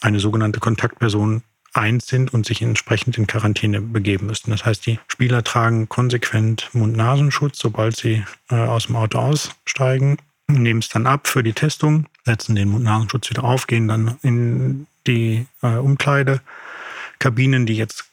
[0.00, 4.50] eine sogenannte Kontaktperson eins sind und sich entsprechend in Quarantäne begeben müssten.
[4.50, 10.80] Das heißt, die Spieler tragen konsequent Mund-Nasenschutz, sobald sie äh, aus dem Auto aussteigen, nehmen
[10.80, 15.46] es dann ab für die Testung, setzen den Mund-Nasenschutz wieder auf, gehen dann in die
[15.62, 18.06] äh, Umkleidekabinen, die jetzt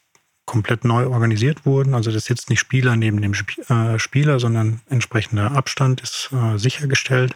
[0.46, 1.94] komplett neu organisiert wurden.
[1.94, 6.58] Also das sitzt nicht Spieler neben dem Sp äh, Spieler, sondern entsprechender Abstand ist äh,
[6.58, 7.36] sichergestellt.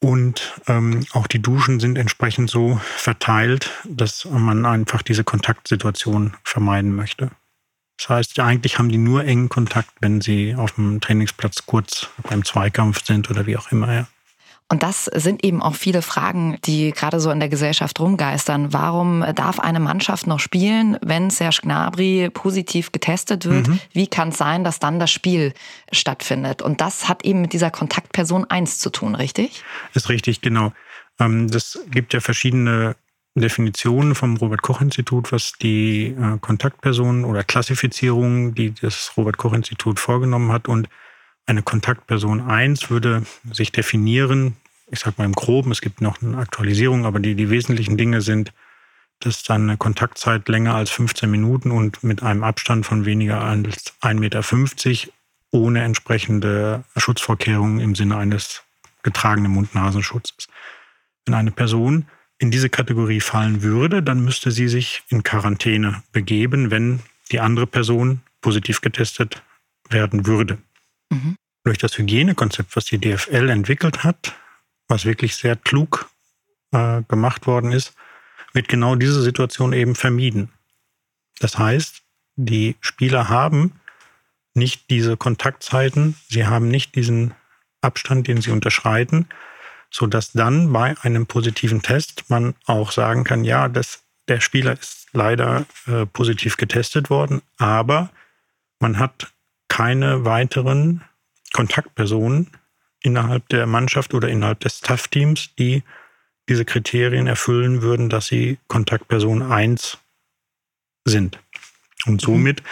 [0.00, 6.94] Und ähm, auch die Duschen sind entsprechend so verteilt, dass man einfach diese Kontaktsituation vermeiden
[6.94, 7.30] möchte.
[7.98, 12.44] Das heißt, eigentlich haben die nur engen Kontakt, wenn sie auf dem Trainingsplatz kurz beim
[12.44, 13.92] Zweikampf sind oder wie auch immer.
[13.92, 14.06] Ja.
[14.68, 18.72] Und das sind eben auch viele Fragen, die gerade so in der Gesellschaft rumgeistern.
[18.72, 23.68] Warum darf eine Mannschaft noch spielen, wenn Serge Gnabry positiv getestet wird?
[23.68, 23.78] Mhm.
[23.92, 25.52] Wie kann es sein, dass dann das Spiel
[25.92, 26.62] stattfindet?
[26.62, 29.62] Und das hat eben mit dieser Kontaktperson eins zu tun, richtig?
[29.94, 30.72] Ist richtig, genau.
[31.20, 32.96] Ähm, das gibt ja verschiedene
[33.36, 39.52] Definitionen vom Robert Koch Institut, was die äh, Kontaktpersonen oder Klassifizierungen, die das Robert Koch
[39.52, 40.66] Institut vorgenommen hat.
[40.66, 40.88] Und
[41.46, 44.56] eine Kontaktperson 1 würde sich definieren,
[44.90, 48.20] ich sage mal im Groben, es gibt noch eine Aktualisierung, aber die, die wesentlichen Dinge
[48.20, 48.52] sind,
[49.20, 53.94] dass dann eine Kontaktzeit länger als 15 Minuten und mit einem Abstand von weniger als
[54.02, 55.12] 1,50 Meter
[55.52, 58.62] ohne entsprechende Schutzvorkehrungen im Sinne eines
[59.02, 60.48] getragenen Mund-Nasenschutzes.
[61.24, 62.06] Wenn eine Person
[62.38, 67.00] in diese Kategorie fallen würde, dann müsste sie sich in Quarantäne begeben, wenn
[67.32, 69.42] die andere Person positiv getestet
[69.88, 70.58] werden würde.
[71.10, 71.36] Mhm.
[71.64, 74.34] Durch das Hygienekonzept, was die DFL entwickelt hat,
[74.88, 76.08] was wirklich sehr klug
[76.72, 77.94] äh, gemacht worden ist,
[78.52, 80.50] wird genau diese Situation eben vermieden.
[81.40, 82.02] Das heißt,
[82.36, 83.80] die Spieler haben
[84.54, 87.34] nicht diese Kontaktzeiten, sie haben nicht diesen
[87.82, 89.28] Abstand, den sie unterschreiten,
[89.90, 95.06] sodass dann bei einem positiven Test man auch sagen kann, ja, das, der Spieler ist
[95.12, 98.10] leider äh, positiv getestet worden, aber
[98.80, 99.32] man hat
[99.76, 101.02] keine weiteren
[101.52, 102.50] Kontaktpersonen
[103.02, 105.82] innerhalb der Mannschaft oder innerhalb des Staff-Teams, die
[106.48, 109.98] diese Kriterien erfüllen würden, dass sie Kontaktperson 1
[111.04, 111.38] sind.
[112.06, 112.62] Und somit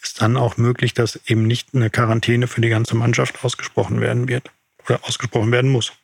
[0.00, 4.28] ist dann auch möglich, dass eben nicht eine Quarantäne für die ganze Mannschaft ausgesprochen werden
[4.28, 4.48] wird
[4.84, 5.94] oder ausgesprochen werden muss.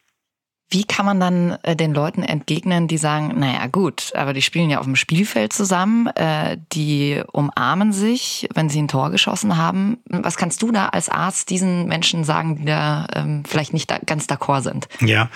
[0.72, 4.70] Wie kann man dann äh, den Leuten entgegnen, die sagen, naja gut, aber die spielen
[4.70, 9.98] ja auf dem Spielfeld zusammen, äh, die umarmen sich, wenn sie ein Tor geschossen haben.
[10.06, 13.98] Was kannst du da als Arzt diesen Menschen sagen, die da ähm, vielleicht nicht da
[13.98, 14.88] ganz d'accord sind?
[15.00, 15.28] Ja,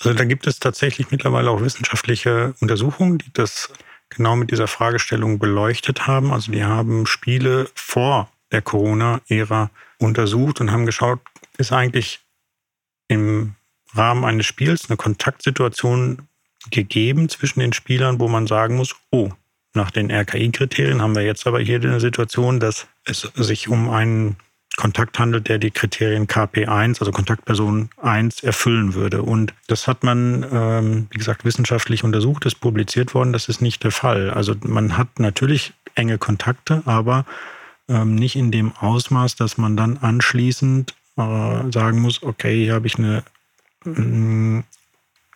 [0.00, 3.72] also da gibt es tatsächlich mittlerweile auch wissenschaftliche Untersuchungen, die das
[4.08, 6.32] genau mit dieser Fragestellung beleuchtet haben.
[6.32, 11.20] Also die haben Spiele vor der Corona-Ära untersucht und haben geschaut,
[11.58, 12.18] ist eigentlich
[13.06, 13.54] im
[13.94, 16.28] Rahmen eines Spiels eine Kontaktsituation
[16.70, 19.30] gegeben zwischen den Spielern, wo man sagen muss, oh,
[19.74, 24.36] nach den RKI-Kriterien haben wir jetzt aber hier eine Situation, dass es sich um einen
[24.76, 29.22] Kontakt handelt, der die Kriterien KP1, also Kontaktperson 1, erfüllen würde.
[29.22, 33.32] Und das hat man, ähm, wie gesagt, wissenschaftlich untersucht, ist publiziert worden.
[33.32, 34.30] Das ist nicht der Fall.
[34.30, 37.26] Also man hat natürlich enge Kontakte, aber
[37.88, 42.86] ähm, nicht in dem Ausmaß, dass man dann anschließend äh, sagen muss, okay, hier habe
[42.86, 43.24] ich eine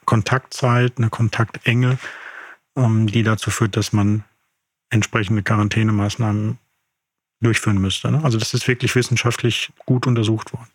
[0.04, 1.98] Kontaktzeit, eine Kontaktenge,
[2.76, 4.24] ähm, die dazu führt, dass man
[4.90, 6.58] entsprechende Quarantänemaßnahmen
[7.40, 8.10] durchführen müsste.
[8.10, 8.22] Ne?
[8.22, 10.68] Also das ist wirklich wissenschaftlich gut untersucht worden.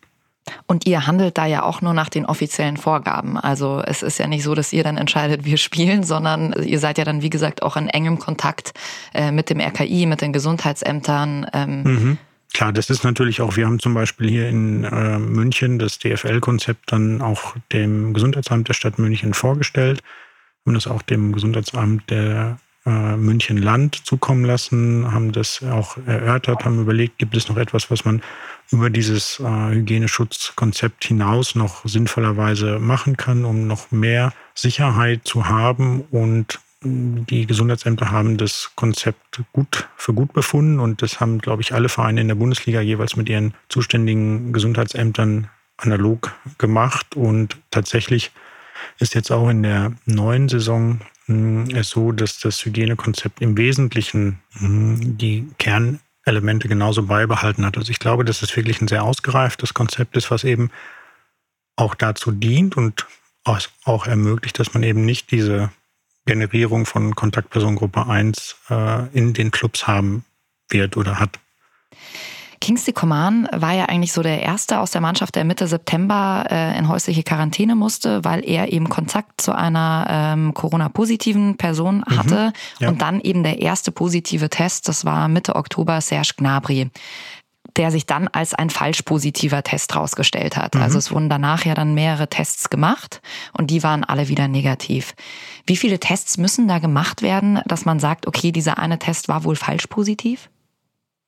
[0.66, 3.36] Und ihr handelt da ja auch nur nach den offiziellen Vorgaben.
[3.36, 6.98] Also es ist ja nicht so, dass ihr dann entscheidet, wir spielen, sondern ihr seid
[6.98, 8.72] ja dann, wie gesagt, auch in engem Kontakt
[9.14, 11.46] äh, mit dem RKI, mit den Gesundheitsämtern.
[11.52, 12.18] Ähm, mhm.
[12.52, 16.92] Klar, das ist natürlich auch, wir haben zum Beispiel hier in äh, München das DFL-Konzept
[16.92, 20.02] dann auch dem Gesundheitsamt der Stadt München vorgestellt,
[20.66, 26.64] haben das auch dem Gesundheitsamt der äh, München Land zukommen lassen, haben das auch erörtert,
[26.64, 28.22] haben überlegt, gibt es noch etwas, was man
[28.70, 36.02] über dieses äh, Hygieneschutzkonzept hinaus noch sinnvollerweise machen kann, um noch mehr Sicherheit zu haben
[36.10, 41.74] und die Gesundheitsämter haben das Konzept gut für gut befunden und das haben, glaube ich,
[41.74, 47.16] alle Vereine in der Bundesliga jeweils mit ihren zuständigen Gesundheitsämtern analog gemacht.
[47.16, 48.30] Und tatsächlich
[48.98, 54.40] ist jetzt auch in der neuen Saison hm, es so, dass das Hygienekonzept im Wesentlichen
[54.52, 57.76] hm, die Kernelemente genauso beibehalten hat.
[57.76, 60.70] Also ich glaube, dass es wirklich ein sehr ausgereiftes Konzept ist, was eben
[61.76, 63.06] auch dazu dient und
[63.84, 65.70] auch ermöglicht, dass man eben nicht diese
[66.26, 70.24] Generierung von Kontaktpersonengruppe 1 äh, in den Clubs haben
[70.68, 71.38] wird oder hat.
[72.60, 76.78] Kingsley Coman war ja eigentlich so der Erste aus der Mannschaft, der Mitte September äh,
[76.78, 82.18] in häusliche Quarantäne musste, weil er eben Kontakt zu einer ähm, Corona-positiven Person mhm.
[82.18, 82.46] hatte.
[82.46, 82.88] Mhm, ja.
[82.90, 86.90] Und dann eben der erste positive Test, das war Mitte Oktober Serge Gnabry
[87.76, 90.74] der sich dann als ein falsch positiver Test rausgestellt hat.
[90.74, 90.82] Mhm.
[90.82, 93.20] Also es wurden danach ja dann mehrere Tests gemacht
[93.52, 95.14] und die waren alle wieder negativ.
[95.66, 99.44] Wie viele Tests müssen da gemacht werden, dass man sagt, okay, dieser eine Test war
[99.44, 100.48] wohl falsch positiv?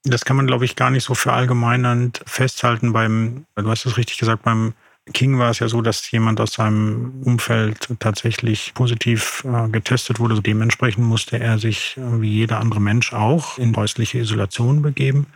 [0.04, 2.92] Das kann man, glaube ich, gar nicht so verallgemeinernd festhalten.
[2.92, 4.74] Beim, du hast es richtig gesagt, beim
[5.12, 10.40] King war es ja so, dass jemand aus seinem Umfeld tatsächlich positiv äh, getestet wurde.
[10.40, 15.26] Dementsprechend musste er sich, äh, wie jeder andere Mensch auch, in häusliche Isolation begeben.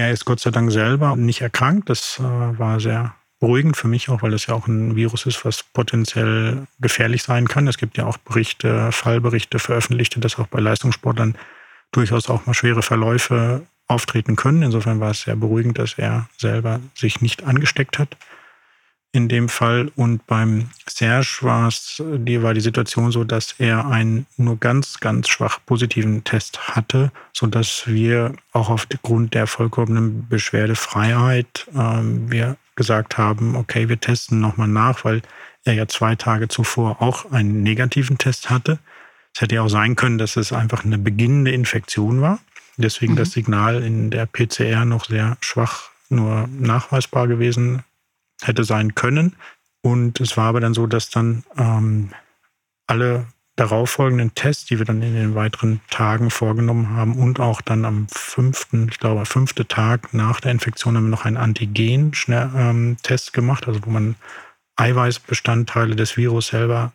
[0.00, 1.90] Er ist Gott sei Dank selber nicht erkrankt.
[1.90, 5.44] Das äh, war sehr beruhigend für mich auch, weil das ja auch ein Virus ist,
[5.44, 7.68] was potenziell gefährlich sein kann.
[7.68, 11.36] Es gibt ja auch Berichte, Fallberichte veröffentlichte, dass auch bei Leistungssportlern
[11.92, 14.62] durchaus auch mal schwere Verläufe auftreten können.
[14.62, 18.16] Insofern war es sehr beruhigend, dass er selber sich nicht angesteckt hat
[19.12, 19.90] in dem Fall.
[19.96, 25.00] Und beim Serge war es, die war die Situation so, dass er einen nur ganz,
[25.00, 32.56] ganz schwach positiven Test hatte, so dass wir auch aufgrund der vollkommenen Beschwerdefreiheit ähm, wir
[32.76, 35.22] gesagt haben, okay, wir testen nochmal nach, weil
[35.64, 38.78] er ja zwei Tage zuvor auch einen negativen Test hatte.
[39.34, 42.38] Es hätte ja auch sein können, dass es einfach eine beginnende Infektion war.
[42.76, 43.18] Deswegen mhm.
[43.18, 47.84] das Signal in der PCR noch sehr schwach nur nachweisbar gewesen
[48.42, 49.36] hätte sein können.
[49.82, 52.10] Und es war aber dann so, dass dann ähm,
[52.86, 53.26] alle
[53.56, 58.06] darauffolgenden Tests, die wir dann in den weiteren Tagen vorgenommen haben und auch dann am
[58.08, 63.68] fünften, ich glaube, fünfte Tag nach der Infektion haben wir noch einen Antigen-Test ähm, gemacht,
[63.68, 64.16] also wo man
[64.76, 66.92] Eiweißbestandteile des Virus selber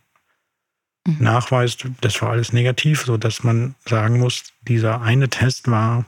[1.05, 1.17] mhm.
[1.19, 1.85] nachweist.
[2.01, 6.05] Das war alles negativ, sodass man sagen muss, dieser eine Test war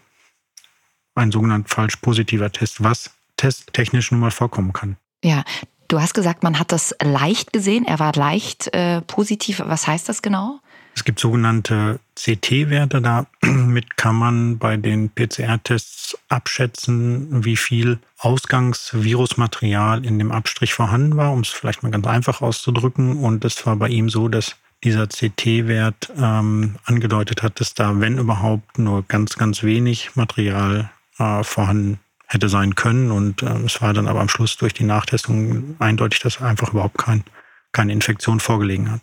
[1.14, 4.98] ein sogenannter falsch positiver Test, was testtechnisch nun mal vorkommen kann.
[5.24, 5.44] Ja,
[5.88, 7.86] du hast gesagt, man hat das leicht gesehen.
[7.86, 9.62] Er war leicht äh, positiv.
[9.66, 10.60] Was heißt das genau?
[10.96, 13.02] Es gibt sogenannte CT-Werte.
[13.02, 13.28] Damit
[13.98, 21.42] kann man bei den PCR-Tests abschätzen, wie viel Ausgangsvirusmaterial in dem Abstrich vorhanden war, um
[21.42, 23.18] es vielleicht mal ganz einfach auszudrücken.
[23.18, 28.18] Und es war bei ihm so, dass dieser CT-Wert ähm, angedeutet hat, dass da, wenn
[28.18, 33.12] überhaupt, nur ganz, ganz wenig Material äh, vorhanden hätte sein können.
[33.12, 36.98] Und äh, es war dann aber am Schluss durch die Nachtestung eindeutig, dass einfach überhaupt
[36.98, 37.24] kein,
[37.72, 39.02] keine Infektion vorgelegen hat.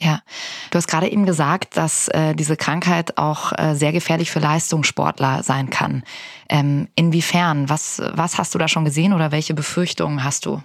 [0.00, 0.22] Ja,
[0.70, 5.44] du hast gerade eben gesagt, dass äh, diese Krankheit auch äh, sehr gefährlich für Leistungssportler
[5.44, 6.02] sein kann.
[6.48, 7.68] Ähm, inwiefern?
[7.68, 10.62] Was, was hast du da schon gesehen oder welche Befürchtungen hast du?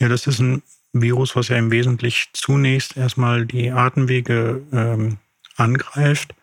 [0.00, 5.18] Ja, das ist ein Virus, was ja im Wesentlichen zunächst erstmal die Atemwege ähm,
[5.56, 6.34] angreift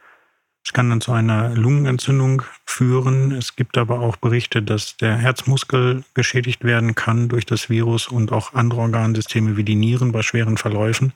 [0.66, 3.32] es kann dann zu einer Lungenentzündung führen.
[3.32, 8.32] Es gibt aber auch Berichte, dass der Herzmuskel geschädigt werden kann durch das Virus und
[8.32, 11.14] auch andere Organsysteme wie die Nieren bei schweren Verläufen.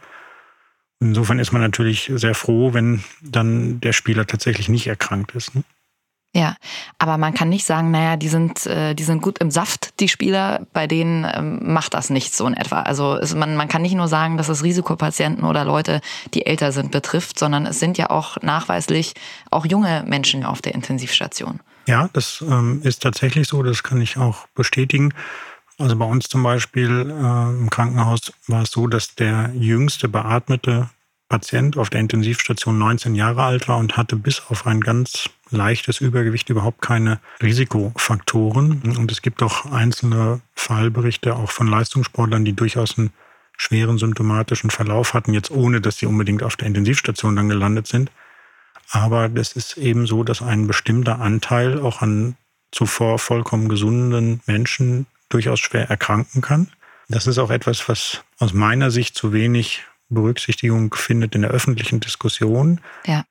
[0.99, 5.55] Insofern ist man natürlich sehr froh, wenn dann der Spieler tatsächlich nicht erkrankt ist.
[5.55, 5.63] Ne?
[6.36, 6.56] Ja,
[7.00, 10.08] aber man kann nicht sagen, naja, die sind, äh, die sind gut im Saft, die
[10.08, 12.84] Spieler, bei denen ähm, macht das nichts so in etwa.
[12.84, 16.02] Also es, man, man kann nicht nur sagen, dass es Risikopatienten oder Leute,
[16.36, 19.15] die älter sind, betrifft, sondern es sind ja auch nachweislich
[19.50, 21.62] auch junge Menschen auf der Intensivstation.
[21.88, 25.12] Ja, das ähm, ist tatsächlich so, das kann ich auch bestätigen.
[25.80, 30.92] Also bei uns zum Beispiel äh, im Krankenhaus war es so, dass der jüngste beatmete
[31.30, 36.02] Patient auf der Intensivstation 19 Jahre alt war und hatte bis auf ein ganz leichtes
[36.02, 38.82] Übergewicht überhaupt keine Risikofaktoren.
[38.98, 43.13] Und es gibt auch einzelne Fallberichte auch von Leistungssportlern, die durchaus einen
[43.56, 48.12] schweren symptomatischen Verlauf hatten, jetzt ohne dass sie unbedingt auf der Intensivstation dann gelandet sind.
[48.92, 52.36] Aber das ist eben so, dass ein bestimmter Anteil auch an
[52.72, 56.72] zuvor vollkommen gesunden Menschen durchaus schwer erkranken kann.
[57.08, 62.00] Das ist auch etwas, was aus meiner Sicht zu wenig Berücksichtigung findet in der öffentlichen
[62.00, 62.82] Diskussion.
[63.06, 63.26] Ja.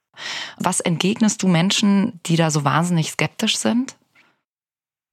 [0.59, 3.97] Was entgegnest du Menschen, die da so wahnsinnig skeptisch sind?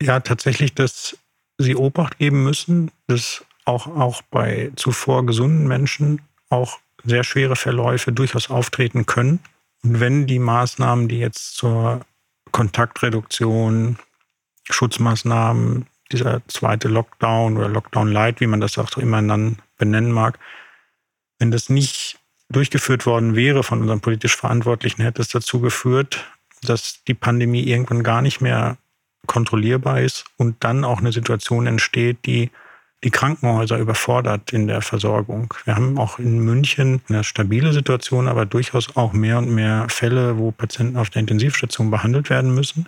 [0.02, 1.18] Ja, tatsächlich, dass
[1.58, 8.12] sie Obacht geben müssen, dass auch, auch bei zuvor gesunden Menschen auch sehr schwere Verläufe
[8.12, 9.40] durchaus auftreten können.
[9.84, 12.02] Und wenn die Maßnahmen, die jetzt zur
[12.52, 13.98] Kontaktreduktion,
[14.70, 20.12] Schutzmaßnahmen, dieser zweite Lockdown oder Lockdown Light, wie man das auch so immer dann benennen
[20.12, 20.40] mag,
[21.46, 22.18] wenn das nicht
[22.50, 26.26] durchgeführt worden wäre von unseren politisch Verantwortlichen, hätte es dazu geführt,
[26.64, 28.78] dass die Pandemie irgendwann gar nicht mehr
[29.28, 32.50] kontrollierbar ist und dann auch eine Situation entsteht, die
[33.04, 35.54] die Krankenhäuser überfordert in der Versorgung.
[35.66, 40.40] Wir haben auch in München eine stabile Situation, aber durchaus auch mehr und mehr Fälle,
[40.40, 42.88] wo Patienten auf der Intensivstation behandelt werden müssen.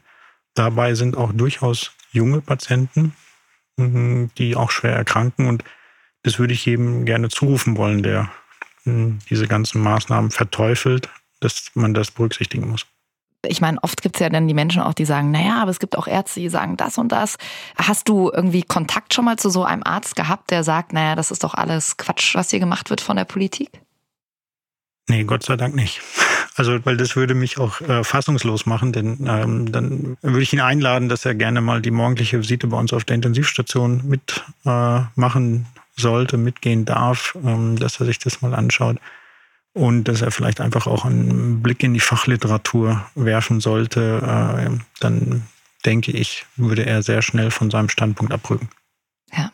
[0.55, 3.13] Dabei sind auch durchaus junge Patienten,
[3.77, 5.63] mhm, die auch schwer erkranken und
[6.23, 8.29] das würde ich jedem gerne zurufen wollen, der
[9.29, 12.85] diese ganzen Maßnahmen verteufelt, dass man das berücksichtigen muss.
[13.45, 15.79] Ich meine, oft gibt es ja dann die Menschen auch, die sagen, naja, aber es
[15.79, 17.37] gibt auch Ärzte, die sagen das und das.
[17.77, 21.31] Hast du irgendwie Kontakt schon mal zu so einem Arzt gehabt, der sagt, naja, das
[21.31, 23.69] ist doch alles Quatsch, was hier gemacht wird von der Politik?
[25.09, 26.01] Nee, Gott sei Dank nicht.
[26.55, 30.59] Also, weil das würde mich auch äh, fassungslos machen, denn ähm, dann würde ich ihn
[30.59, 35.76] einladen, dass er gerne mal die morgendliche Visite bei uns auf der Intensivstation mitmachen äh,
[35.97, 38.97] sollte, mitgehen darf, ähm, dass er sich das mal anschaut
[39.73, 45.43] und dass er vielleicht einfach auch einen Blick in die Fachliteratur werfen sollte, äh, dann
[45.85, 48.69] denke ich, würde er sehr schnell von seinem Standpunkt abrücken.
[49.31, 49.51] Ja.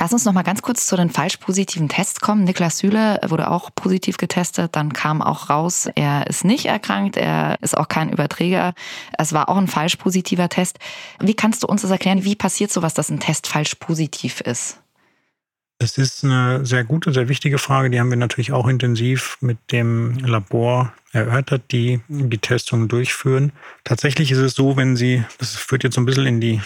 [0.00, 2.44] Lass uns noch mal ganz kurz zu den falsch positiven Tests kommen.
[2.44, 4.76] Niklas Süle wurde auch positiv getestet.
[4.76, 8.74] Dann kam auch raus, er ist nicht erkrankt, er ist auch kein Überträger.
[9.18, 10.78] Es war auch ein falsch positiver Test.
[11.18, 12.22] Wie kannst du uns das erklären?
[12.22, 14.78] Wie passiert sowas, dass ein Test falsch positiv ist?
[15.80, 17.88] Das ist eine sehr gute, sehr wichtige Frage.
[17.88, 23.52] Die haben wir natürlich auch intensiv mit dem Labor erörtert, die die Testungen durchführen.
[23.84, 26.60] Tatsächlich ist es so, wenn Sie, das führt jetzt so ein bisschen in die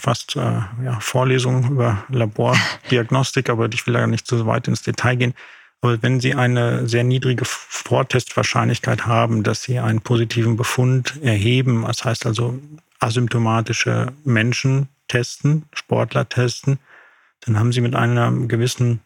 [0.00, 0.40] fast äh,
[0.84, 5.34] ja, Vorlesung über Labordiagnostik, aber ich will da nicht so weit ins Detail gehen.
[5.80, 12.04] Aber wenn Sie eine sehr niedrige Vortestwahrscheinlichkeit haben, dass Sie einen positiven Befund erheben, das
[12.04, 12.58] heißt also
[12.98, 16.80] asymptomatische Menschen testen, Sportler testen,
[17.46, 19.00] dann haben Sie mit einer gewissen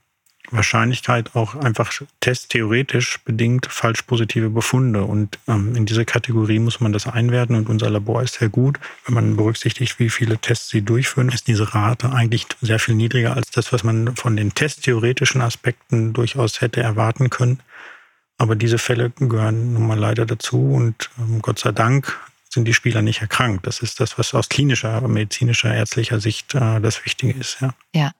[0.50, 5.04] Wahrscheinlichkeit auch einfach testtheoretisch bedingt falsch positive Befunde.
[5.04, 8.80] Und ähm, in diese Kategorie muss man das einwerten und unser Labor ist sehr gut.
[9.06, 13.36] Wenn man berücksichtigt, wie viele Tests sie durchführen, ist diese Rate eigentlich sehr viel niedriger
[13.36, 17.60] als das, was man von den testtheoretischen Aspekten durchaus hätte erwarten können.
[18.38, 22.74] Aber diese Fälle gehören nun mal leider dazu und ähm, Gott sei Dank sind die
[22.74, 23.66] Spieler nicht erkrankt.
[23.66, 27.60] Das ist das, was aus klinischer, medizinischer, ärztlicher Sicht äh, das Wichtige ist.
[27.60, 27.74] Ja.
[27.94, 28.12] ja.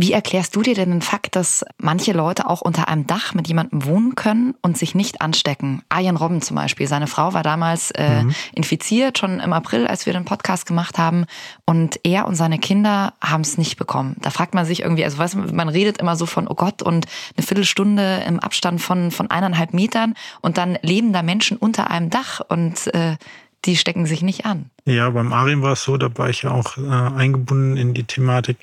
[0.00, 3.48] Wie erklärst du dir denn den Fakt, dass manche Leute auch unter einem Dach mit
[3.48, 5.82] jemandem wohnen können und sich nicht anstecken?
[5.88, 6.86] Arjen Robben zum Beispiel.
[6.86, 8.34] Seine Frau war damals äh, mhm.
[8.54, 11.24] infiziert, schon im April, als wir den Podcast gemacht haben.
[11.64, 14.14] Und er und seine Kinder haben es nicht bekommen.
[14.20, 16.80] Da fragt man sich irgendwie, also weißt du, man redet immer so von, oh Gott,
[16.80, 21.90] und eine Viertelstunde im Abstand von, von eineinhalb Metern und dann leben da Menschen unter
[21.90, 23.16] einem Dach und äh,
[23.64, 24.70] die stecken sich nicht an.
[24.84, 28.04] Ja, beim Arjen war es so, da war ich ja auch äh, eingebunden in die
[28.04, 28.58] Thematik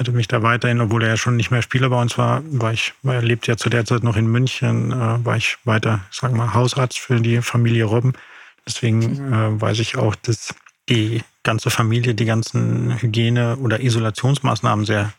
[0.00, 2.72] hatte mich da weiterhin, obwohl er ja schon nicht mehr Spieler bei uns war, war
[2.72, 6.00] ich, weil er lebt ja zu der Zeit noch in München, äh, war ich weiter,
[6.10, 8.14] sagen wir mal, Hausarzt für die Familie Robben.
[8.66, 10.54] Deswegen äh, weiß ich auch, dass
[10.88, 15.12] die ganze Familie die ganzen Hygiene- oder Isolationsmaßnahmen sehr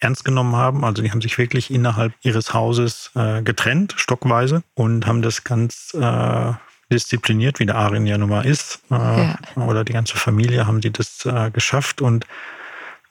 [0.00, 0.84] ernst genommen haben.
[0.84, 5.94] Also die haben sich wirklich innerhalb ihres Hauses äh, getrennt, stockweise, und haben das ganz
[5.94, 6.52] äh,
[6.92, 9.38] diszipliniert, wie der Arin ja nun mal ist, äh, ja.
[9.56, 12.26] oder die ganze Familie haben sie das äh, geschafft und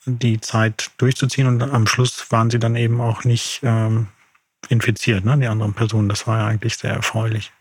[0.05, 4.07] die Zeit durchzuziehen und am Schluss waren sie dann eben auch nicht ähm,
[4.69, 6.09] infiziert, ne, die anderen Personen.
[6.09, 7.51] Das war ja eigentlich sehr erfreulich.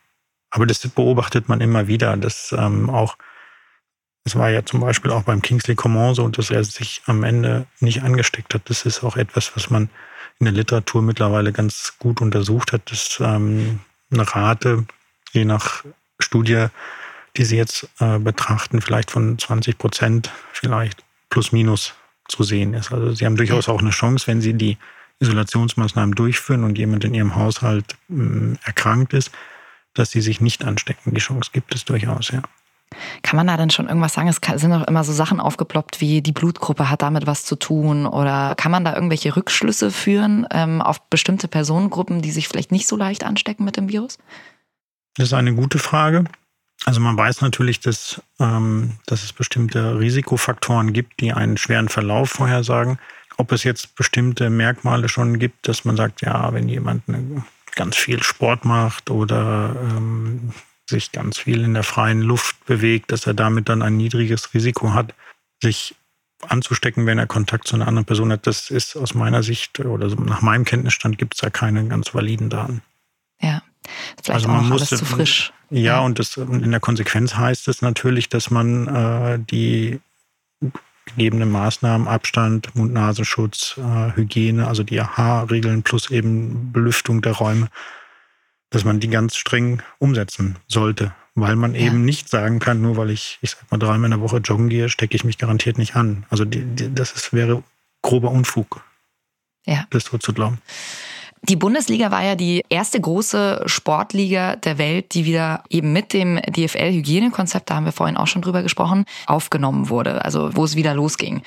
[0.50, 3.16] Aber das beobachtet man immer wieder, dass ähm, auch,
[4.24, 7.66] es war ja zum Beispiel auch beim Kingsley Coman so, dass er sich am Ende
[7.80, 8.70] nicht angesteckt hat.
[8.70, 9.90] Das ist auch etwas, was man
[10.38, 13.80] in der Literatur mittlerweile ganz gut untersucht hat, dass ähm,
[14.12, 14.84] eine Rate,
[15.32, 15.84] je nach
[16.20, 16.66] Studie,
[17.36, 21.94] die Sie jetzt äh, betrachten, vielleicht von 20 Prozent, vielleicht plus minus
[22.28, 22.92] zu sehen ist.
[22.92, 24.78] Also sie haben durchaus auch eine Chance, wenn sie die
[25.20, 29.30] Isolationsmaßnahmen durchführen und jemand in ihrem Haushalt äh, erkrankt ist,
[29.94, 31.14] dass sie sich nicht anstecken.
[31.14, 32.42] Die Chance gibt es durchaus, ja.
[33.22, 34.28] Kann man da denn schon irgendwas sagen?
[34.28, 38.06] Es sind auch immer so Sachen aufgeploppt, wie die Blutgruppe hat damit was zu tun.
[38.06, 42.86] Oder kann man da irgendwelche Rückschlüsse führen ähm, auf bestimmte Personengruppen, die sich vielleicht nicht
[42.86, 44.18] so leicht anstecken mit dem Virus?
[45.16, 46.24] Das ist eine gute Frage.
[46.84, 52.30] Also man weiß natürlich, dass, ähm, dass es bestimmte Risikofaktoren gibt, die einen schweren Verlauf
[52.30, 52.98] vorhersagen.
[53.36, 57.96] Ob es jetzt bestimmte Merkmale schon gibt, dass man sagt, ja, wenn jemand eine, ganz
[57.96, 60.52] viel Sport macht oder ähm,
[60.88, 64.92] sich ganz viel in der freien Luft bewegt, dass er damit dann ein niedriges Risiko
[64.92, 65.14] hat,
[65.62, 65.94] sich
[66.46, 68.46] anzustecken, wenn er Kontakt zu einer anderen Person hat.
[68.46, 72.50] Das ist aus meiner Sicht oder nach meinem Kenntnisstand gibt es da keine ganz validen
[72.50, 72.82] Daten.
[73.40, 73.62] Ja.
[74.22, 75.52] Vielleicht also man auch muss, alles zu frisch.
[75.70, 80.00] Ja, ja, und das, in der Konsequenz heißt es natürlich, dass man äh, die
[81.06, 87.68] gegebenen Maßnahmen, Abstand, Mund-Nasenschutz, äh, Hygiene, also die AHA-Regeln plus eben Belüftung der Räume,
[88.70, 91.14] dass man die ganz streng umsetzen sollte.
[91.36, 91.80] Weil man ja.
[91.80, 94.68] eben nicht sagen kann, nur weil ich, ich sag mal, dreimal in der Woche joggen
[94.68, 96.24] gehe, stecke ich mich garantiert nicht an.
[96.30, 97.64] Also die, die, das ist, wäre
[98.02, 98.82] grober Unfug,
[99.66, 99.86] ja.
[99.90, 100.58] das so zu glauben.
[101.48, 106.40] Die Bundesliga war ja die erste große Sportliga der Welt, die wieder eben mit dem
[106.40, 110.94] DFL-Hygienekonzept, da haben wir vorhin auch schon drüber gesprochen, aufgenommen wurde, also wo es wieder
[110.94, 111.42] losging.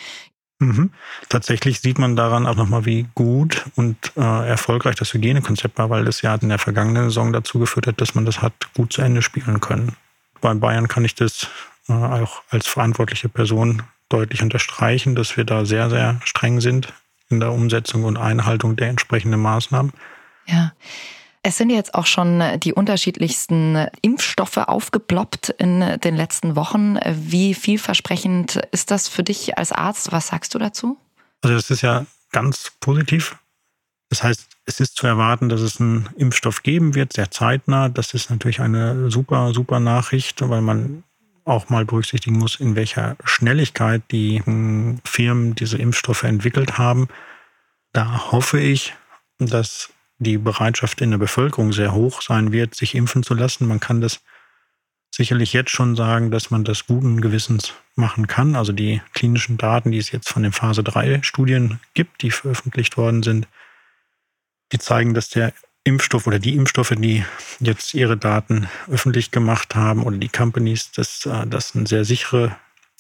[0.60, 0.92] Mhm.
[1.30, 6.06] Tatsächlich sieht man daran auch nochmal, wie gut und äh, erfolgreich das Hygienekonzept war, weil
[6.06, 9.02] das ja in der vergangenen Saison dazu geführt hat, dass man das hat gut zu
[9.02, 9.96] Ende spielen können.
[10.42, 11.48] Bei Bayern kann ich das
[11.90, 16.94] äh, auch als verantwortliche Person deutlich unterstreichen, dass wir da sehr, sehr streng sind
[17.30, 19.94] in der Umsetzung und Einhaltung der entsprechenden Maßnahmen.
[20.46, 20.74] Ja.
[21.44, 26.98] Es sind jetzt auch schon die unterschiedlichsten Impfstoffe aufgeploppt in den letzten Wochen.
[27.06, 30.12] Wie vielversprechend ist das für dich als Arzt?
[30.12, 30.98] Was sagst du dazu?
[31.42, 33.38] Also das ist ja ganz positiv.
[34.10, 37.88] Das heißt, es ist zu erwarten, dass es einen Impfstoff geben wird, sehr zeitnah.
[37.88, 41.04] Das ist natürlich eine super, super Nachricht, weil man
[41.48, 47.08] auch mal berücksichtigen muss, in welcher Schnelligkeit die hm, Firmen diese Impfstoffe entwickelt haben.
[47.94, 48.94] Da hoffe ich,
[49.40, 53.68] dass die Bereitschaft in der Bevölkerung sehr hoch sein wird, sich impfen zu lassen.
[53.68, 54.22] Man kann das
[55.12, 58.56] sicherlich jetzt schon sagen, dass man das guten Gewissens machen kann.
[58.56, 62.98] Also die klinischen Daten, die es jetzt von den Phase 3 Studien gibt, die veröffentlicht
[62.98, 63.48] worden sind,
[64.72, 65.54] die zeigen, dass der
[65.88, 67.24] Impfstoff oder die Impfstoffe, die
[67.60, 72.56] jetzt ihre Daten öffentlich gemacht haben oder die Companies, dass äh, das eine sehr sichere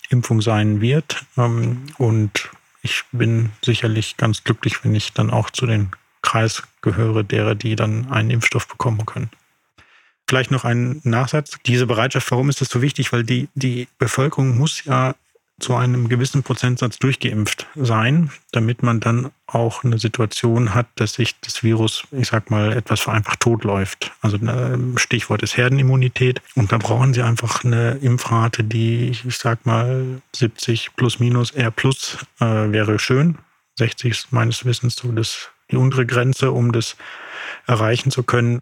[0.10, 1.26] Impfung sein wird.
[1.38, 2.50] Ähm, und
[2.82, 7.76] ich bin sicherlich ganz glücklich, wenn ich dann auch zu den Kreis gehöre, derer, die
[7.76, 9.30] dann einen Impfstoff bekommen können.
[10.30, 11.58] Vielleicht noch ein Nachsatz.
[11.66, 13.12] Diese Bereitschaft, warum ist das so wichtig?
[13.12, 15.16] Weil die, die Bevölkerung muss ja
[15.60, 21.40] zu einem gewissen Prozentsatz durchgeimpft sein, damit man dann auch eine Situation hat, dass sich
[21.42, 24.12] das Virus, ich sag mal, etwas vereinfacht totläuft.
[24.22, 24.38] Also
[24.98, 26.42] Stichwort ist Herdenimmunität.
[26.56, 31.72] Und da brauchen sie einfach eine Impfrate, die, ich sag mal, 70 plus minus R
[31.72, 33.40] plus äh, wäre schön.
[33.80, 36.98] 60 ist meines Wissens so das, die untere Grenze, um das
[37.66, 38.60] erreichen zu können.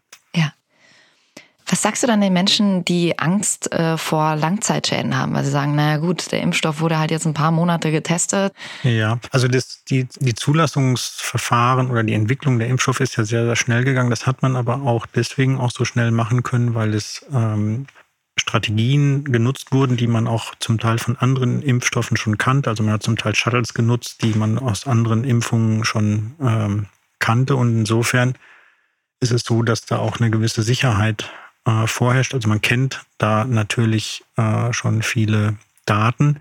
[1.68, 5.76] Was sagst du dann den Menschen, die Angst äh, vor Langzeitschäden haben, weil sie sagen,
[5.76, 8.53] naja gut, der Impfstoff wurde halt jetzt ein paar Monate getestet.
[8.84, 13.55] Ja, also das, die, die Zulassungsverfahren oder die Entwicklung der Impfstoffe ist ja sehr, sehr
[13.55, 14.11] schnell gegangen.
[14.11, 17.88] Das hat man aber auch deswegen auch so schnell machen können, weil es ähm,
[18.38, 22.70] Strategien genutzt wurden, die man auch zum Teil von anderen Impfstoffen schon kannte.
[22.70, 26.88] Also man hat zum Teil Shuttles genutzt, die man aus anderen Impfungen schon ähm,
[27.20, 27.55] kannte.
[27.55, 28.36] Und insofern
[29.20, 31.32] ist es so, dass da auch eine gewisse Sicherheit
[31.66, 32.34] äh, vorherrscht.
[32.34, 36.39] Also man kennt da natürlich äh, schon viele Daten.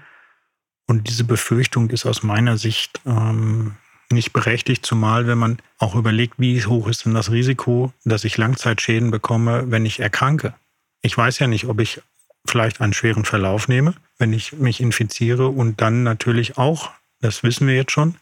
[0.86, 3.76] Und diese Befürchtung ist aus meiner Sicht ähm,
[4.10, 8.36] nicht berechtigt, zumal wenn man auch überlegt, wie hoch ist denn das Risiko, dass ich
[8.36, 10.54] Langzeitschäden bekomme, wenn ich erkranke.
[11.02, 12.02] Ich weiß ja nicht, ob ich
[12.46, 17.66] vielleicht einen schweren Verlauf nehme, wenn ich mich infiziere und dann natürlich auch, das wissen
[17.66, 18.16] wir jetzt schon,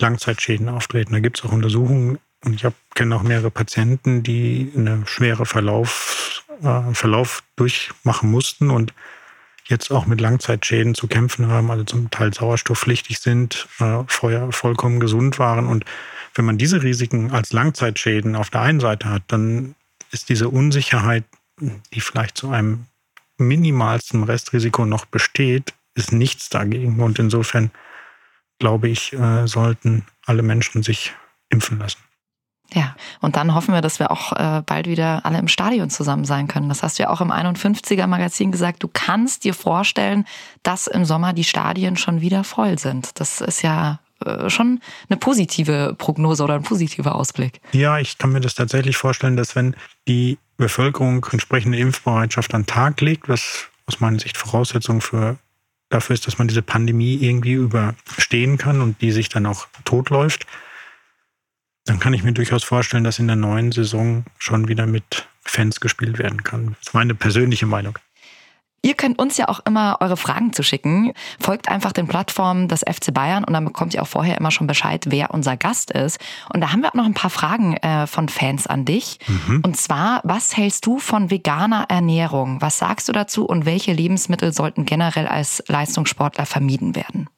[0.00, 1.12] Langzeitschäden auftreten.
[1.12, 6.33] Da gibt es auch Untersuchungen und ich kenne auch mehrere Patienten, die eine schwere Verlauf
[6.64, 8.94] äh, Verlauf durchmachen mussten und
[9.66, 15.00] jetzt auch mit Langzeitschäden zu kämpfen haben, also zum Teil sauerstoffpflichtig sind, äh, vorher vollkommen
[15.00, 15.66] gesund waren.
[15.66, 15.84] Und
[16.34, 19.74] wenn man diese Risiken als Langzeitschäden auf der einen Seite hat, dann
[20.10, 21.24] ist diese Unsicherheit,
[21.60, 22.86] die vielleicht zu einem
[23.38, 27.00] minimalsten Restrisiko noch besteht, ist nichts dagegen.
[27.00, 27.70] Und insofern
[28.58, 31.12] glaube ich, äh, sollten alle Menschen sich
[31.48, 31.98] impfen lassen.
[32.72, 36.24] Ja, und dann hoffen wir, dass wir auch äh, bald wieder alle im Stadion zusammen
[36.24, 36.68] sein können.
[36.68, 38.82] Das hast du ja auch im 51er Magazin gesagt.
[38.82, 40.24] Du kannst dir vorstellen,
[40.62, 43.20] dass im Sommer die Stadien schon wieder voll sind.
[43.20, 47.60] Das ist ja äh, schon eine positive Prognose oder ein positiver Ausblick.
[47.72, 49.76] Ja, ich kann mir das tatsächlich vorstellen, dass wenn
[50.08, 55.36] die Bevölkerung entsprechende Impfbereitschaft an den Tag legt, was aus meiner Sicht Voraussetzung für
[55.90, 60.46] dafür ist, dass man diese Pandemie irgendwie überstehen kann und die sich dann auch totläuft,
[61.84, 65.80] dann kann ich mir durchaus vorstellen, dass in der neuen Saison schon wieder mit Fans
[65.80, 66.76] gespielt werden kann.
[66.78, 67.98] Das ist meine persönliche Meinung.
[68.84, 71.14] Ihr könnt uns ja auch immer eure Fragen zuschicken.
[71.40, 74.66] Folgt einfach den Plattformen des FC Bayern und dann bekommt ihr auch vorher immer schon
[74.66, 76.18] Bescheid, wer unser Gast ist.
[76.52, 79.20] Und da haben wir auch noch ein paar Fragen äh, von Fans an dich.
[79.26, 79.62] Mhm.
[79.64, 82.60] Und zwar, was hältst du von veganer Ernährung?
[82.60, 87.30] Was sagst du dazu und welche Lebensmittel sollten generell als Leistungssportler vermieden werden?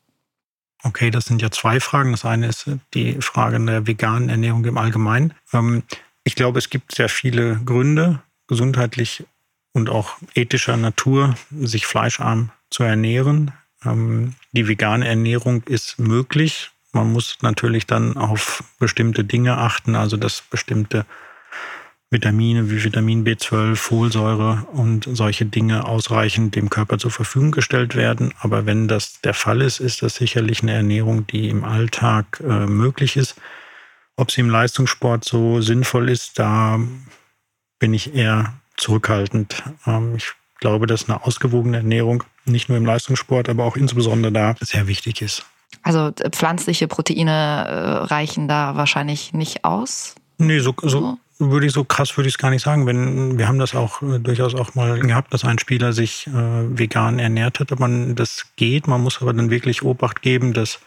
[0.86, 2.12] Okay, das sind ja zwei Fragen.
[2.12, 5.34] Das eine ist die Frage der veganen Ernährung im Allgemeinen.
[5.52, 5.82] Ähm,
[6.22, 9.24] ich glaube, es gibt sehr viele Gründe, gesundheitlich
[9.72, 13.50] und auch ethischer Natur, sich fleischarm zu ernähren.
[13.84, 16.70] Ähm, die vegane Ernährung ist möglich.
[16.92, 21.04] Man muss natürlich dann auf bestimmte Dinge achten, also dass bestimmte
[22.10, 28.32] Vitamine wie Vitamin B12, Folsäure und solche Dinge ausreichend dem Körper zur Verfügung gestellt werden.
[28.38, 32.66] Aber wenn das der Fall ist, ist das sicherlich eine Ernährung, die im Alltag äh,
[32.66, 33.34] möglich ist.
[34.16, 36.78] Ob sie im Leistungssport so sinnvoll ist, da
[37.80, 39.64] bin ich eher zurückhaltend.
[39.84, 44.54] Ähm, ich glaube, dass eine ausgewogene Ernährung nicht nur im Leistungssport, aber auch insbesondere da
[44.60, 45.44] sehr wichtig ist.
[45.82, 50.14] Also äh, pflanzliche Proteine äh, reichen da wahrscheinlich nicht aus?
[50.38, 52.86] Nee, so, so, würde ich so krass würde ich es gar nicht sagen.
[52.86, 56.32] Wenn wir haben das auch äh, durchaus auch mal gehabt, dass ein Spieler sich äh,
[56.32, 58.86] vegan ernährt hat, aber man, das geht.
[58.86, 60.80] Man muss aber dann wirklich Obacht geben, dass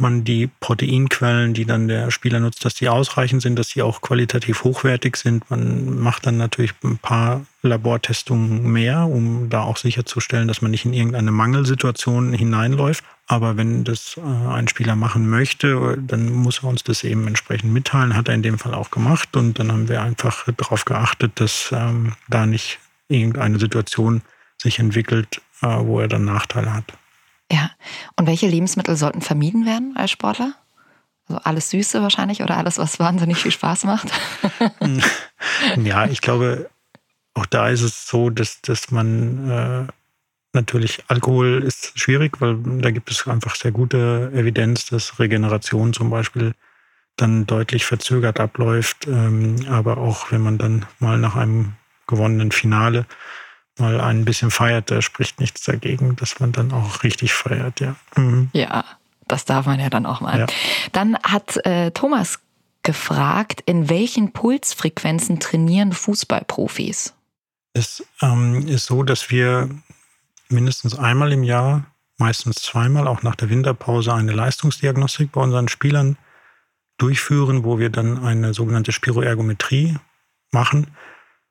[0.00, 4.00] man die Proteinquellen, die dann der Spieler nutzt, dass die ausreichend sind, dass die auch
[4.00, 5.50] qualitativ hochwertig sind.
[5.50, 10.84] Man macht dann natürlich ein paar Labortestungen mehr, um da auch sicherzustellen, dass man nicht
[10.84, 13.04] in irgendeine Mangelsituation hineinläuft.
[13.26, 17.72] Aber wenn das äh, ein Spieler machen möchte, dann muss er uns das eben entsprechend
[17.72, 18.16] mitteilen.
[18.16, 19.36] Hat er in dem Fall auch gemacht.
[19.36, 24.22] Und dann haben wir einfach darauf geachtet, dass ähm, da nicht irgendeine Situation
[24.58, 26.92] sich entwickelt, äh, wo er dann Nachteile hat.
[27.50, 27.70] Ja.
[28.16, 30.54] Und welche Lebensmittel sollten vermieden werden als Sportler?
[31.28, 34.08] Also alles Süße wahrscheinlich oder alles, was wahnsinnig viel Spaß macht?
[35.76, 36.70] ja, ich glaube,
[37.34, 39.86] auch da ist es so, dass, dass man äh,
[40.52, 46.10] natürlich Alkohol ist schwierig, weil da gibt es einfach sehr gute Evidenz, dass Regeneration zum
[46.10, 46.54] Beispiel
[47.16, 49.06] dann deutlich verzögert abläuft.
[49.06, 51.74] Ähm, aber auch wenn man dann mal nach einem
[52.06, 53.06] gewonnenen Finale
[53.80, 57.96] mal ein bisschen feiert, da spricht nichts dagegen, dass man dann auch richtig feiert, ja.
[58.16, 58.50] Mhm.
[58.52, 58.84] Ja,
[59.26, 60.40] das darf man ja dann auch mal.
[60.40, 60.46] Ja.
[60.92, 62.38] Dann hat äh, Thomas
[62.82, 67.14] gefragt, in welchen Pulsfrequenzen trainieren Fußballprofis?
[67.72, 69.68] Es ähm, ist so, dass wir
[70.48, 71.84] mindestens einmal im Jahr,
[72.18, 76.16] meistens zweimal, auch nach der Winterpause, eine Leistungsdiagnostik bei unseren Spielern
[76.98, 79.96] durchführen, wo wir dann eine sogenannte Spiroergometrie
[80.50, 80.88] machen,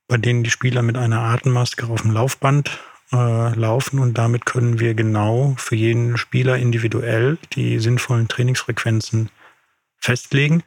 [0.09, 2.77] bei denen die Spieler mit einer Atemmaske auf dem Laufband
[3.13, 9.29] äh, laufen und damit können wir genau für jeden Spieler individuell die sinnvollen Trainingsfrequenzen
[9.99, 10.63] festlegen.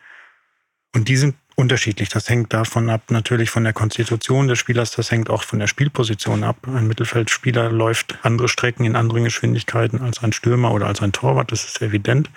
[0.95, 2.09] Und die sind unterschiedlich.
[2.09, 5.67] Das hängt davon ab, natürlich von der Konstitution des Spielers, das hängt auch von der
[5.67, 6.57] Spielposition ab.
[6.67, 11.51] Ein Mittelfeldspieler läuft andere Strecken in anderen Geschwindigkeiten als ein Stürmer oder als ein Torwart,
[11.51, 12.31] das ist evident.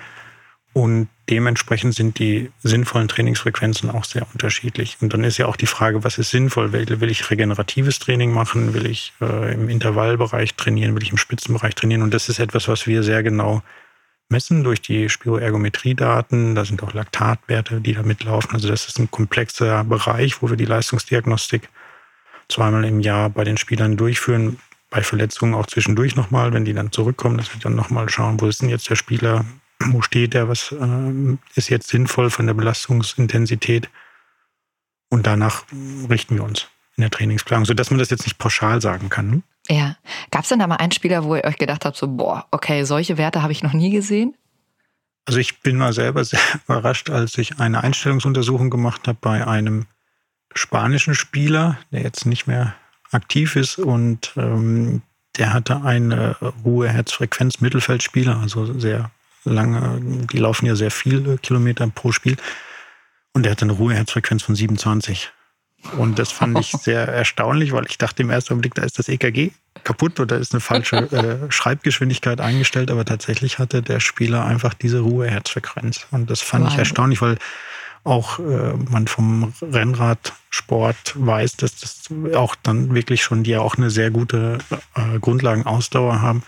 [0.75, 4.97] Und dementsprechend sind die sinnvollen Trainingsfrequenzen auch sehr unterschiedlich.
[4.99, 6.73] Und dann ist ja auch die Frage, was ist sinnvoll?
[6.73, 8.73] Will, ich regeneratives Training machen?
[8.73, 10.93] Will ich äh, im Intervallbereich trainieren?
[10.93, 12.01] Will ich im Spitzenbereich trainieren?
[12.01, 13.63] Und das ist etwas, was wir sehr genau
[14.27, 16.55] messen durch die Spiroergometriedaten.
[16.55, 18.51] Da sind auch Laktatwerte, die da mitlaufen.
[18.51, 21.69] Also das ist ein komplexer Bereich, wo wir die Leistungsdiagnostik
[22.49, 24.59] zweimal im Jahr bei den Spielern durchführen.
[24.89, 28.47] Bei Verletzungen auch zwischendurch nochmal, wenn die dann zurückkommen, dass wir dann nochmal schauen, wo
[28.47, 29.45] ist denn jetzt der Spieler,
[29.79, 33.89] wo steht er, was äh, ist jetzt sinnvoll von der Belastungsintensität.
[35.09, 35.65] Und danach
[36.09, 36.67] richten wir uns
[36.97, 39.29] in der Trainingsplanung, sodass man das jetzt nicht pauschal sagen kann.
[39.29, 39.41] Ne?
[39.69, 39.97] Ja.
[40.31, 42.83] Gab es denn da mal einen Spieler, wo ihr euch gedacht habt, so, boah, okay,
[42.83, 44.35] solche Werte habe ich noch nie gesehen?
[45.25, 49.85] Also ich bin mal selber sehr überrascht, als ich eine Einstellungsuntersuchung gemacht habe bei einem
[50.53, 52.75] spanischen Spieler, der jetzt nicht mehr
[53.11, 55.01] aktiv ist und ähm,
[55.37, 59.11] der hatte eine Ruhe-Herzfrequenz Mittelfeldspieler, also sehr
[59.45, 59.99] lange,
[60.31, 62.37] die laufen ja sehr viele Kilometer pro Spiel
[63.33, 65.31] und der hatte eine Ruhe-Herzfrequenz von 27.
[65.97, 69.09] Und das fand ich sehr erstaunlich, weil ich dachte im ersten Augenblick, da ist das
[69.09, 69.51] EKG
[69.83, 74.99] kaputt oder ist eine falsche äh, Schreibgeschwindigkeit eingestellt, aber tatsächlich hatte der Spieler einfach diese
[74.99, 76.07] Ruheherzfrequenz.
[76.11, 76.73] Und das fand wow.
[76.73, 77.37] ich erstaunlich, weil
[78.03, 83.75] auch äh, man vom Rennradsport weiß, dass das auch dann wirklich schon, die ja auch
[83.75, 84.59] eine sehr gute
[84.95, 86.43] äh, Grundlagenausdauer haben,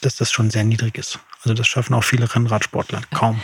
[0.00, 1.18] dass das schon sehr niedrig ist.
[1.42, 3.40] Also das schaffen auch viele Rennradsportler kaum.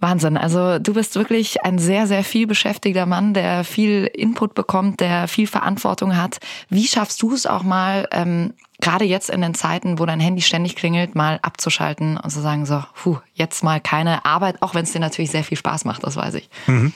[0.00, 0.36] Wahnsinn.
[0.36, 5.26] Also du bist wirklich ein sehr, sehr viel beschäftigter Mann, der viel Input bekommt, der
[5.26, 6.38] viel Verantwortung hat.
[6.68, 10.42] Wie schaffst du es auch mal, ähm, gerade jetzt in den Zeiten, wo dein Handy
[10.42, 14.82] ständig klingelt, mal abzuschalten und zu sagen, so, puh, jetzt mal keine Arbeit, auch wenn
[14.82, 16.50] es dir natürlich sehr viel Spaß macht, das weiß ich.
[16.66, 16.92] Mhm.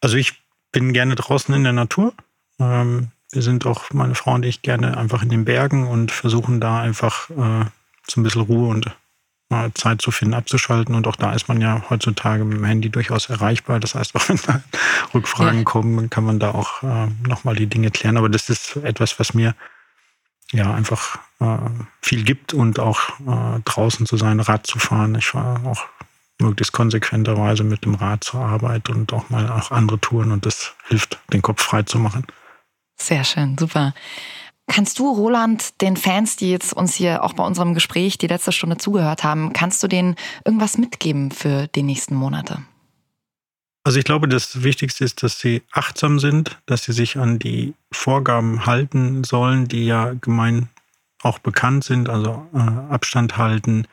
[0.00, 0.32] Also ich
[0.72, 2.14] bin gerne draußen in der Natur.
[2.58, 6.60] Ähm, wir sind auch, meine Frau und ich, gerne einfach in den Bergen und versuchen
[6.60, 7.64] da einfach äh,
[8.08, 8.90] so ein bisschen Ruhe und
[9.50, 10.94] mal Zeit zu finden, abzuschalten.
[10.94, 13.80] Und auch da ist man ja heutzutage mit dem Handy durchaus erreichbar.
[13.80, 14.62] Das heißt, auch wenn da
[15.12, 15.64] Rückfragen ja.
[15.64, 18.16] kommen, kann man da auch äh, nochmal die Dinge klären.
[18.16, 19.54] Aber das ist etwas, was mir
[20.52, 21.58] ja einfach äh,
[22.02, 25.14] viel gibt und auch äh, draußen zu sein, Rad zu fahren.
[25.14, 25.84] Ich fahre auch
[26.38, 30.74] möglichst konsequenterweise mit dem Rad zur Arbeit und auch mal auch andere Touren und das
[30.88, 32.26] hilft, den Kopf frei zu machen.
[32.96, 33.94] Sehr schön, super.
[34.66, 38.50] Kannst du, Roland, den Fans, die jetzt uns hier auch bei unserem Gespräch die letzte
[38.50, 42.62] Stunde zugehört haben, kannst du denen irgendwas mitgeben für die nächsten Monate?
[43.84, 47.74] Also ich glaube, das Wichtigste ist, dass sie achtsam sind, dass sie sich an die
[47.92, 50.70] Vorgaben halten sollen, die ja gemein
[51.22, 53.86] auch bekannt sind, also äh, Abstand halten,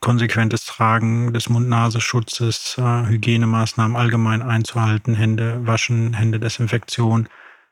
[0.00, 7.28] konsequentes Tragen des Mund-Nasenschutzes, äh, Hygienemaßnahmen allgemein einzuhalten, Hände waschen, Hände Desinfektion,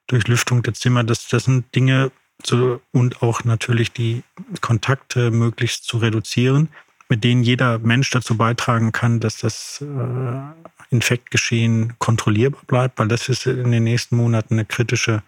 [0.09, 1.05] Durchlüftung der Zimmer.
[1.05, 2.11] Das, das sind Dinge
[2.43, 4.23] zu, und auch natürlich die
[4.61, 6.69] Kontakte möglichst zu reduzieren,
[7.09, 13.29] mit denen jeder Mensch dazu beitragen kann, dass das äh, Infektgeschehen kontrollierbar bleibt, weil das
[13.29, 15.23] ist in den nächsten Monaten eine kritische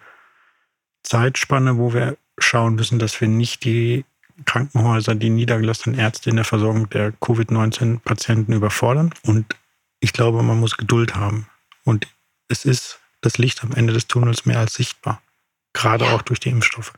[1.02, 4.04] Zeitspanne, wo wir schauen müssen, dass wir nicht die
[4.46, 9.12] Krankenhäuser, die niedergelassenen Ärzte in der Versorgung der Covid-19-Patienten überfordern.
[9.24, 9.56] Und
[10.00, 11.46] ich glaube, man muss Geduld haben.
[11.84, 12.08] Und
[12.48, 15.22] es ist das Licht am Ende des Tunnels mehr als sichtbar,
[15.72, 16.14] gerade ja.
[16.14, 16.92] auch durch die Impfstoffe.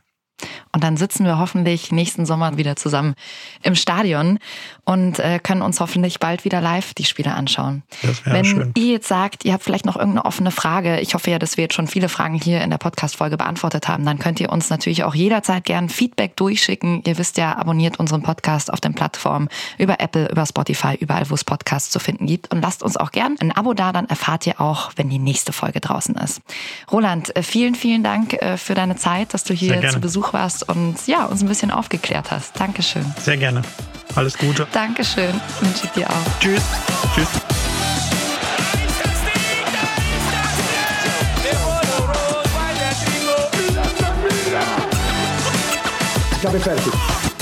[0.71, 3.15] Und dann sitzen wir hoffentlich nächsten Sommer wieder zusammen
[3.61, 4.39] im Stadion
[4.85, 7.83] und äh, können uns hoffentlich bald wieder live die Spiele anschauen.
[8.01, 8.71] Das Wenn schön.
[8.75, 11.63] ihr jetzt sagt, ihr habt vielleicht noch irgendeine offene Frage, ich hoffe ja, dass wir
[11.63, 15.03] jetzt schon viele Fragen hier in der Podcast-Folge beantwortet haben, dann könnt ihr uns natürlich
[15.03, 17.01] auch jederzeit gern Feedback durchschicken.
[17.05, 21.35] Ihr wisst ja, abonniert unseren Podcast auf den Plattformen über Apple, über Spotify, überall, wo
[21.35, 22.51] es Podcasts zu finden gibt.
[22.51, 25.53] Und lasst uns auch gern ein Abo da, dann erfahrt ihr auch, wenn die nächste
[25.53, 26.41] Folge draußen ist.
[26.91, 30.67] Roland, äh, vielen, vielen Dank äh, für deine Zeit, dass du hier zu Besuch warst
[30.67, 32.59] und ja, uns ein bisschen aufgeklärt hast.
[32.59, 33.05] Dankeschön.
[33.19, 33.61] Sehr gerne.
[34.15, 34.67] Alles Gute.
[34.71, 35.33] Dankeschön.
[35.61, 36.39] Wünsche ich dir auch.
[36.39, 36.61] Tschüss.
[37.15, 37.29] Tschüss.
[46.41, 47.32] Chiave fertig.